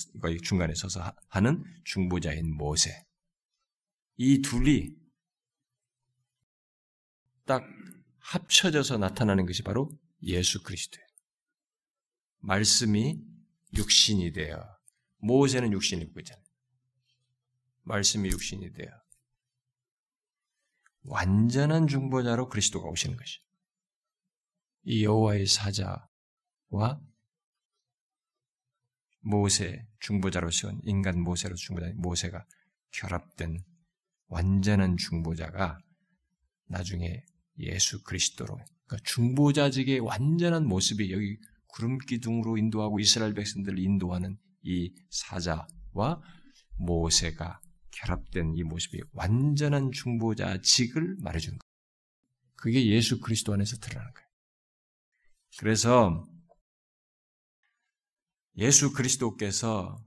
[0.44, 3.06] 중간에 서서 하는 중보자인 모세
[4.18, 4.96] 이 둘이
[7.46, 7.64] 딱
[8.22, 9.90] 합쳐져서 나타나는 것이 바로
[10.24, 11.06] 예수 그리스도예요.
[12.40, 13.20] 말씀이
[13.76, 14.64] 육신이 되어
[15.18, 16.44] 모세는 육신이 입고 있잖아요.
[17.84, 18.90] 말씀이 육신이 되어
[21.04, 23.40] 완전한 중보자로 그리스도가 오시는 것이.
[24.84, 27.00] 이 여호와의 사자와
[29.22, 32.46] 모세 중보자로 세운 인간 모세로 중보자 모세가
[32.92, 33.64] 결합된
[34.28, 35.80] 완전한 중보자가
[36.66, 37.24] 나중에
[37.60, 41.38] 예수 그리스도로 그러니까 중보자직의 완전한 모습이 여기
[41.68, 46.22] 구름 기둥으로 인도하고 이스라엘 백성들을 인도하는 이 사자와
[46.78, 51.72] 모세가 결합된 이 모습이 완전한 중보자직을 말해주는 거예요.
[52.56, 54.30] 그게 예수 그리스도 안에서 드러나는 거예요.
[55.58, 56.28] 그래서
[58.58, 60.04] 예수 그리스도께서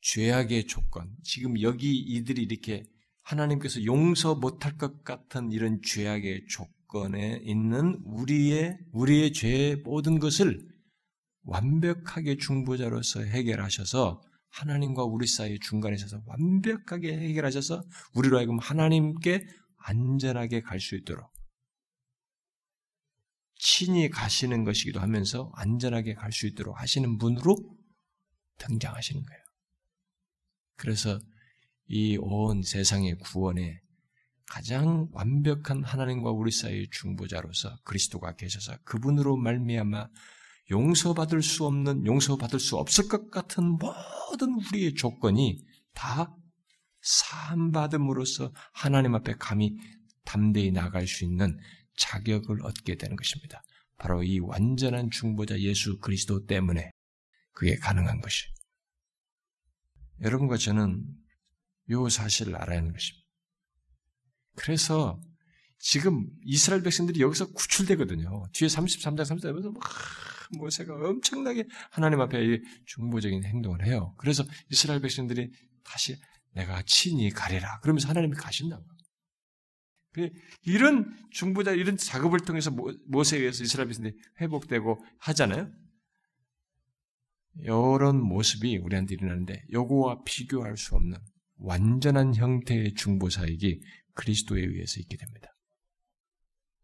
[0.00, 2.84] 죄악의 조건, 지금 여기 이들이 이렇게
[3.28, 10.66] 하나님께서 용서 못할 것 같은 이런 죄악의 조건에 있는 우리의 우리의 죄의 모든 것을
[11.42, 17.82] 완벽하게 중보자로서 해결하셔서 하나님과 우리 사이 중간에 있어서 완벽하게 해결하셔서
[18.14, 21.30] 우리로 하여금 하나님께 안전하게 갈 수 있도록
[23.56, 27.56] 친히 가시는 것이기도 하면서 안전하게 갈 수 있도록 하시는 분으로
[28.56, 29.42] 등장하시는 거예요.
[30.76, 31.18] 그래서
[31.88, 33.80] 이 온 세상의 구원에
[34.46, 40.08] 가장 완벽한 하나님과 우리 사이의 중보자로서 그리스도가 계셔서 그분으로 말미암아
[40.70, 45.64] 용서받을 수 없는 용서받을 수 없을 것 같은 모든 우리의 조건이
[45.94, 46.34] 다
[47.00, 49.76] 사함 받음으로써 하나님 앞에 감히
[50.24, 51.58] 담대히 나갈 수 있는
[51.96, 53.62] 자격을 얻게 되는 것입니다.
[53.96, 56.90] 바로 이 완전한 중보자 예수 그리스도 때문에
[57.52, 58.46] 그게 가능한 것이.
[60.20, 61.04] 여러분과 저는
[61.90, 63.26] 요 사실을 알아야 하는 것입니다.
[64.56, 65.20] 그래서
[65.78, 68.48] 지금 이스라엘 백성들이 여기서 구출되거든요.
[68.52, 69.82] 뒤에 33장 34절에서 막
[70.58, 74.14] 모세가 엄청나게 하나님 앞에 중보적인 행동을 해요.
[74.18, 75.50] 그래서 이스라엘 백성들이
[75.84, 76.16] 다시
[76.52, 77.80] 내가 친히 가리라.
[77.80, 78.84] 그러면서 하나님이 가신다고.
[80.62, 82.72] 이런 중보자 이런 작업을 통해서
[83.06, 85.70] 모세에 의해서 이스라엘 백성들이 회복되고 하잖아요.
[87.60, 91.16] 이런 모습이 우리한테 일어나는데 요거와 비교할 수 없는
[91.58, 93.80] 완전한 형태의 중보 사역이
[94.14, 95.48] 그리스도에 의해서 있게 됩니다.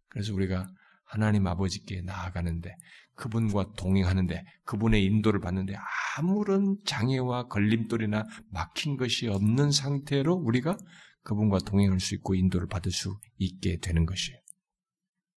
[0.09, 0.67] 그래서 우리가
[1.05, 2.75] 하나님 아버지께 나아가는데
[3.15, 5.77] 그분과 동행하는데 그분의 인도를 받는데
[6.17, 10.77] 아무런 장애와 걸림돌이나 막힌 것이 없는 상태로 우리가
[11.23, 14.39] 그분과 동행할 수 있고 인도를 받을 수 있게 되는 것이에요.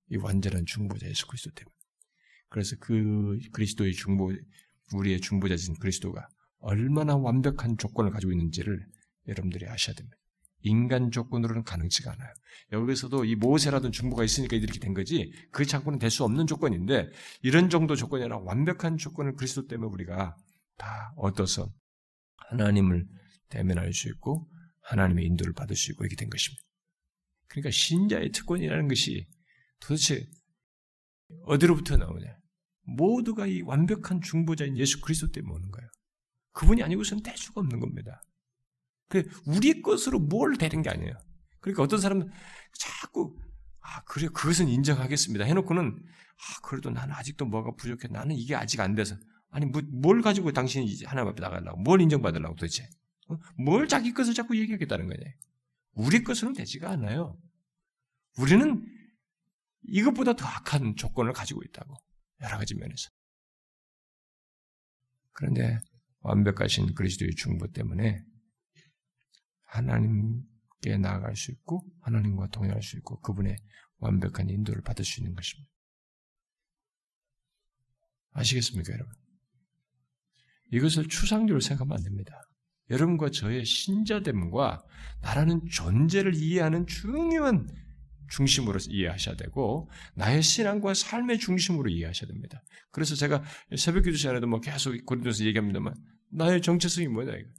[0.10, 1.74] 이 완전한 중보자 예수 그리스도 때문에.
[2.50, 4.32] 그래서 그 그리스도의 중보,
[4.94, 6.28] 우리의 중보자신 그리스도가
[6.60, 8.86] 얼마나 완벽한 조건을 가지고 있는지를
[9.28, 10.18] 여러분들이 아셔야 됩니다.
[10.62, 12.34] 인간 조건으로는 가능치가 않아요.
[12.72, 17.10] 여기서도 이 모세라든 중보가 있으니까 이렇게 된 거지 그 장군은 될수 없는 조건인데
[17.42, 20.36] 이런 정도 조건이 아니라 완벽한 조건을 그리스도 때문에 우리가
[20.78, 21.72] 다 얻어서
[22.50, 23.08] 하나님을
[23.50, 24.50] 대면할 수 있고
[24.82, 26.64] 하나님의 인도를 받을 수 있고 이렇게 된 것입니다.
[27.48, 29.26] 그러니까 신자의 특권이라는 것이
[29.80, 30.28] 도대체
[31.44, 32.38] 어디로부터 나오냐?
[32.84, 35.90] 모두가 이 완벽한 중보자인 예수 그리스도 때문에 오는 거예요.
[36.54, 38.22] 그분이 아니고서는 될 수가 없는 겁니다.
[39.10, 41.14] 그 우리 것으로 뭘 되는 게 아니에요.
[41.60, 42.30] 그러니까 어떤 사람은
[42.74, 43.36] 자꾸
[43.82, 45.46] 아 그래 그것은 인정하겠습니다.
[45.46, 48.10] 해놓고는 아 그래도 나는 아직도 뭐가 부족해.
[48.10, 49.16] 나는 이게 아직 안 돼서
[49.50, 52.88] 아니 뭐, 뭘 가지고 당신이 하나님 앞에 나가려고 뭘 인정받으려고 도대체
[53.30, 53.38] 어?
[53.58, 55.32] 뭘 자기 것을 자꾸 얘기하겠다는 거냐?
[55.94, 57.38] 우리 것으로는 되지가 않아요.
[58.38, 58.86] 우리는
[59.84, 61.96] 이것보다 더 악한 조건을 가지고 있다고
[62.42, 63.10] 여러 가지 면에서.
[65.32, 65.80] 그런데
[66.20, 68.24] 완벽하신 그리스도의 중보 때문에
[69.68, 73.56] 하나님께 나아갈 수 있고 하나님과 동행할 수 있고 그분의
[74.00, 75.70] 완벽한 인도를 받을 수 있는 것입니다.
[78.34, 79.14] 아시겠습니까, 여러분?
[80.72, 82.42] 이것을 추상적으로 생각하면 안 됩니다.
[82.90, 84.84] 여러분과 저의 신자됨과
[85.22, 87.68] 나라는 존재를 이해하는 중요한
[88.30, 92.64] 중심으로 이해하셔야 되고 나의 신앙과 삶의 중심으로 이해하셔야 됩니다.
[92.92, 93.44] 그래서 제가
[93.78, 95.94] 새벽 기도 시간에도 뭐 계속 고린도서 얘기합니다만
[96.32, 97.50] 나의 정체성이 뭐냐 이거.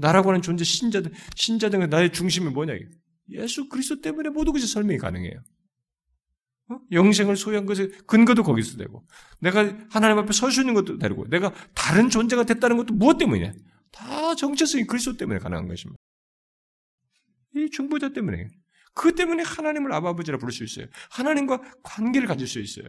[0.00, 2.74] 나라고 하는 존재 신자들 신자들 나의 중심이 뭐냐.
[3.30, 5.42] 예수 그리스도 때문에 모든 것이 설명이 가능해요.
[6.68, 6.80] 어?
[6.90, 9.06] 영생을 소유한 것의 근거도 거기서 되고
[9.40, 13.52] 내가 하나님 앞에 설 수 있는 것도 되고 내가 다른 존재가 됐다는 것도 무엇 때문이냐?
[13.92, 15.96] 다 정체성이 그리스도 때문에 가능한 것입니다.
[17.54, 18.48] 이 중보자 때문에
[18.94, 20.86] 그 때문에 하나님을 아버지라 부를 수 있어요.
[21.10, 22.86] 하나님과 관계를 가질 수 있어요.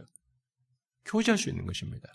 [1.04, 2.12] 교제할 수 있는 것입니다.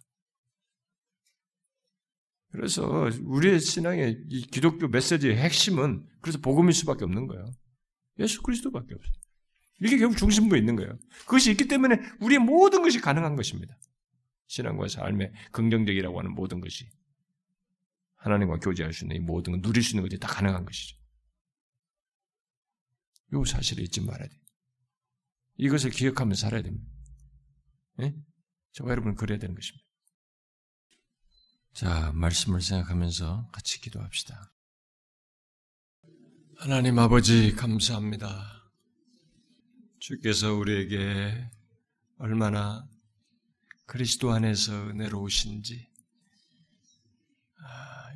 [2.54, 7.52] 그래서 우리의 신앙의 이 기독교 메시지의 핵심은 그래서 복음일 수밖에 없는 거예요.
[8.20, 9.14] 예수 그리스도밖에 없어요.
[9.82, 10.96] 이게 결국 중심부에 있는 거예요.
[11.22, 13.76] 그것이 있기 때문에 우리의 모든 것이 가능한 것입니다.
[14.46, 16.88] 신앙과 삶의 긍정적이라고 하는 모든 것이
[18.18, 20.96] 하나님과 교제할 수 있는 이 모든 것, 누릴 수 있는 것이 다 가능한 것이죠.
[23.34, 24.40] 이 사실을 잊지 말아야 돼.
[25.58, 26.88] 이것을 기억하면서 살아야 됩니다.
[28.02, 28.14] 예?
[28.74, 29.84] 저와 여러분 그래야 되는 것입니다.
[31.74, 34.54] 자, 말씀을 생각하면서 같이 기도합시다.
[36.56, 38.72] 하나님 아버지 감사합니다.
[39.98, 41.50] 주께서 우리에게
[42.20, 42.88] 얼마나
[43.88, 45.88] 그리스도 안에서 은혜로우신지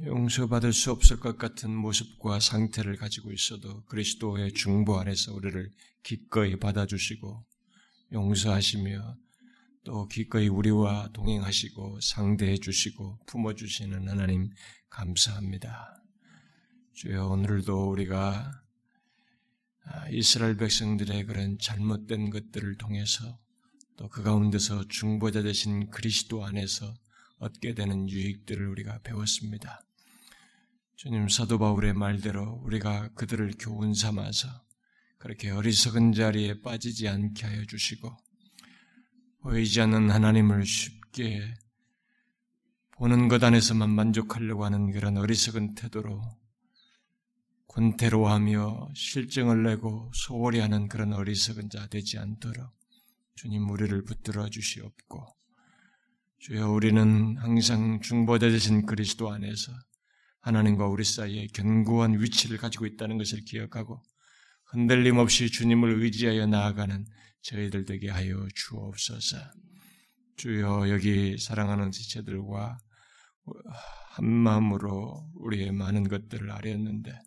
[0.06, 7.44] 용서받을 수 없을 것 같은 모습과 상태를 가지고 있어도 그리스도의 중보 안에서 우리를 기꺼이 받아주시고
[8.14, 9.18] 용서하시며
[9.88, 14.50] 또 기꺼이 우리와 동행하시고 상대해 주시고 품어 주시는 하나님
[14.90, 16.04] 감사합니다.
[16.92, 18.52] 주여 오늘도 우리가
[20.12, 23.40] 이스라엘 백성들의 그런 잘못된 것들을 통해서
[23.96, 26.94] 또 그 가운데서 중보자 되신 그리스도 안에서
[27.38, 29.86] 얻게 되는 유익들을 우리가 배웠습니다.
[30.98, 34.50] 주님 사도 바울의 말대로 우리가 그들을 교훈 삼아서
[35.18, 38.27] 그렇게 어리석은 자리에 빠지지 않게 하여 주시고
[39.42, 41.54] 보이지 않는 하나님을 쉽게
[42.98, 46.22] 보는 것 안에서만 만족하려고 하는 그런 어리석은 태도로
[47.68, 52.72] 권태로하며 실증을 내고 소홀히 하는 그런 어리석은 자 되지 않도록
[53.36, 55.28] 주님 우리를 붙들어 주시옵고
[56.40, 59.72] 주여 우리는 항상 중보자 되신 그리스도 안에서
[60.42, 64.02] 하나님과 우리 사이에 견고한 위치를 가지고 있다는 것을 기억하고
[64.66, 67.06] 흔들림 없이 주님을 의지하여 나아가는
[67.42, 69.38] 저희들 되게 하여 주옵소서.
[70.38, 72.78] 주여 여기 사랑하는 지체들과
[74.12, 77.18] 한 마음으로 우리의 많은 것들을 아뢰었는데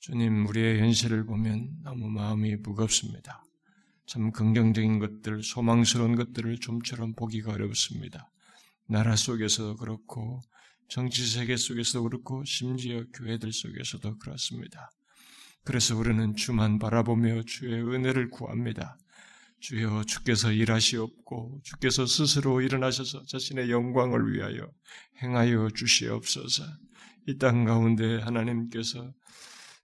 [0.00, 3.42] 주님 우리의 현실을 보면 너무 마음이 무겁습니다.
[4.06, 8.30] 참 긍정적인 것들, 소망스러운 것들을 좀처럼 보기가 어렵습니다.
[8.86, 10.40] 나라 속에서 그렇고
[10.88, 14.90] 정치 세계 속에서도 그렇고 심지어 교회들 속에서도 그렇습니다.
[15.64, 18.96] 그래서 우리는 주만 바라보며 주의 은혜를 구합니다.
[19.60, 24.70] 주여 주께서 일하시옵고 주께서 스스로 일어나셔서 자신의 영광을 위하여
[25.22, 26.64] 행하여 주시옵소서.
[27.28, 29.12] 이 땅 가운데 하나님께서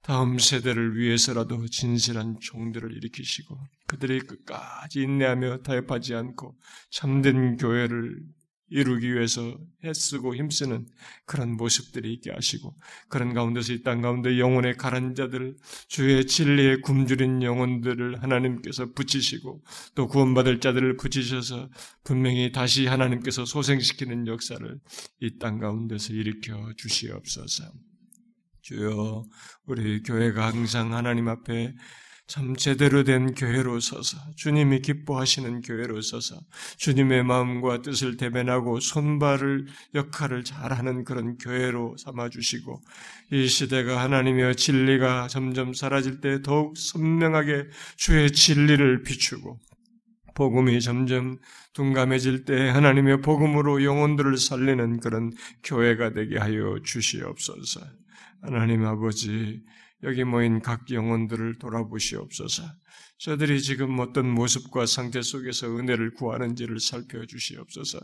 [0.03, 6.57] 다음 세대를 위해서라도 진실한 종들을 일으키시고 그들이 끝까지 인내하며 타협하지 않고
[6.91, 8.21] 참된 교회를
[8.73, 10.87] 이루기 위해서 애쓰고 힘쓰는
[11.27, 12.75] 그런 모습들이 있게 하시고
[13.09, 15.57] 그런 가운데서 이 땅 가운데 영혼의 가란 자들
[15.89, 19.63] 주의 진리에 굶주린 영혼들을 하나님께서 붙이시고
[19.95, 21.69] 또 구원받을 자들을 붙이셔서
[22.05, 24.81] 분명히 다시 하나님께서 소생시키는 역사를
[25.21, 27.65] 이 땅 가운데서 일으켜 주시옵소서.
[28.63, 29.25] 주여
[29.67, 31.75] 우리 교회가 항상 하나님 앞에
[32.29, 36.41] 참 제대로 된 교회로 서서 주님이 기뻐하시는 교회로 서서
[36.79, 42.81] 주님의 마음과 뜻을 대변하고 손발을 역할을 잘하는 그런 교회로 삼아 주시고
[43.33, 49.59] 이 시대가 하나님의 진리가 점점 사라질 때 더욱 선명하게 주의 진리를 비추고
[50.35, 51.39] 복음이 점점
[51.75, 57.81] 둔감해질 때 하나님의 복음으로 영혼들을 살리는 그런 교회가 되게 하여 주시옵소서.
[58.43, 59.63] 하나님 아버지
[60.03, 62.65] 여기 모인 각 영혼들을 돌아보시옵소서.
[63.19, 68.01] 저들이 지금 어떤 모습과 상태 속에서 은혜를 구하는지를 살펴주시옵소서.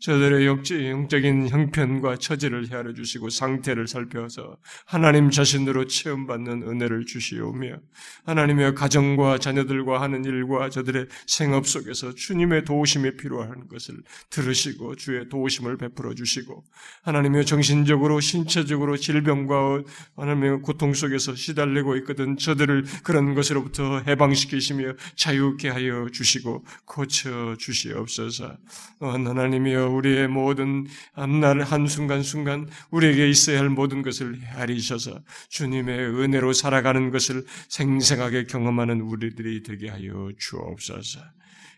[0.00, 7.78] 저들의 영적인 형편과 처지를 헤아려 주시고 상태를 살펴서 하나님 자신으로 체험받는 은혜를 주시오며
[8.24, 13.96] 하나님의 가정과 자녀들과 하는 일과 저들의 생업 속에서 주님의 도우심이 필요한 것을
[14.28, 16.64] 들으시고 주의 도우심을 베풀어 주시고
[17.04, 19.82] 하나님의 정신적으로 신체적으로 질병과
[20.16, 28.56] 하나님의 고통 속에서 시달리고 있거든 저들을 그런 것으로부터 해방시키 지키시며 자유케 하여 주시고 고쳐 주시옵소서.
[29.00, 37.44] 하나님이여 우리의 모든 앞날 한순간순간 우리에게 있어야 할 모든 것을 헤아리셔서 주님의 은혜로 살아가는 것을
[37.68, 41.20] 생생하게 경험하는 우리들이 되게 하여 주옵소서.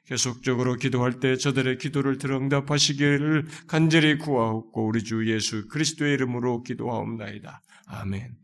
[0.06, 7.62] 계속적으로 기도할 때 저들의 기도를 들어 응답하시기를 간절히 구하옵고 우리 주 예수 그리스도의 이름으로 기도하옵나이다.
[7.86, 8.34] 아멘.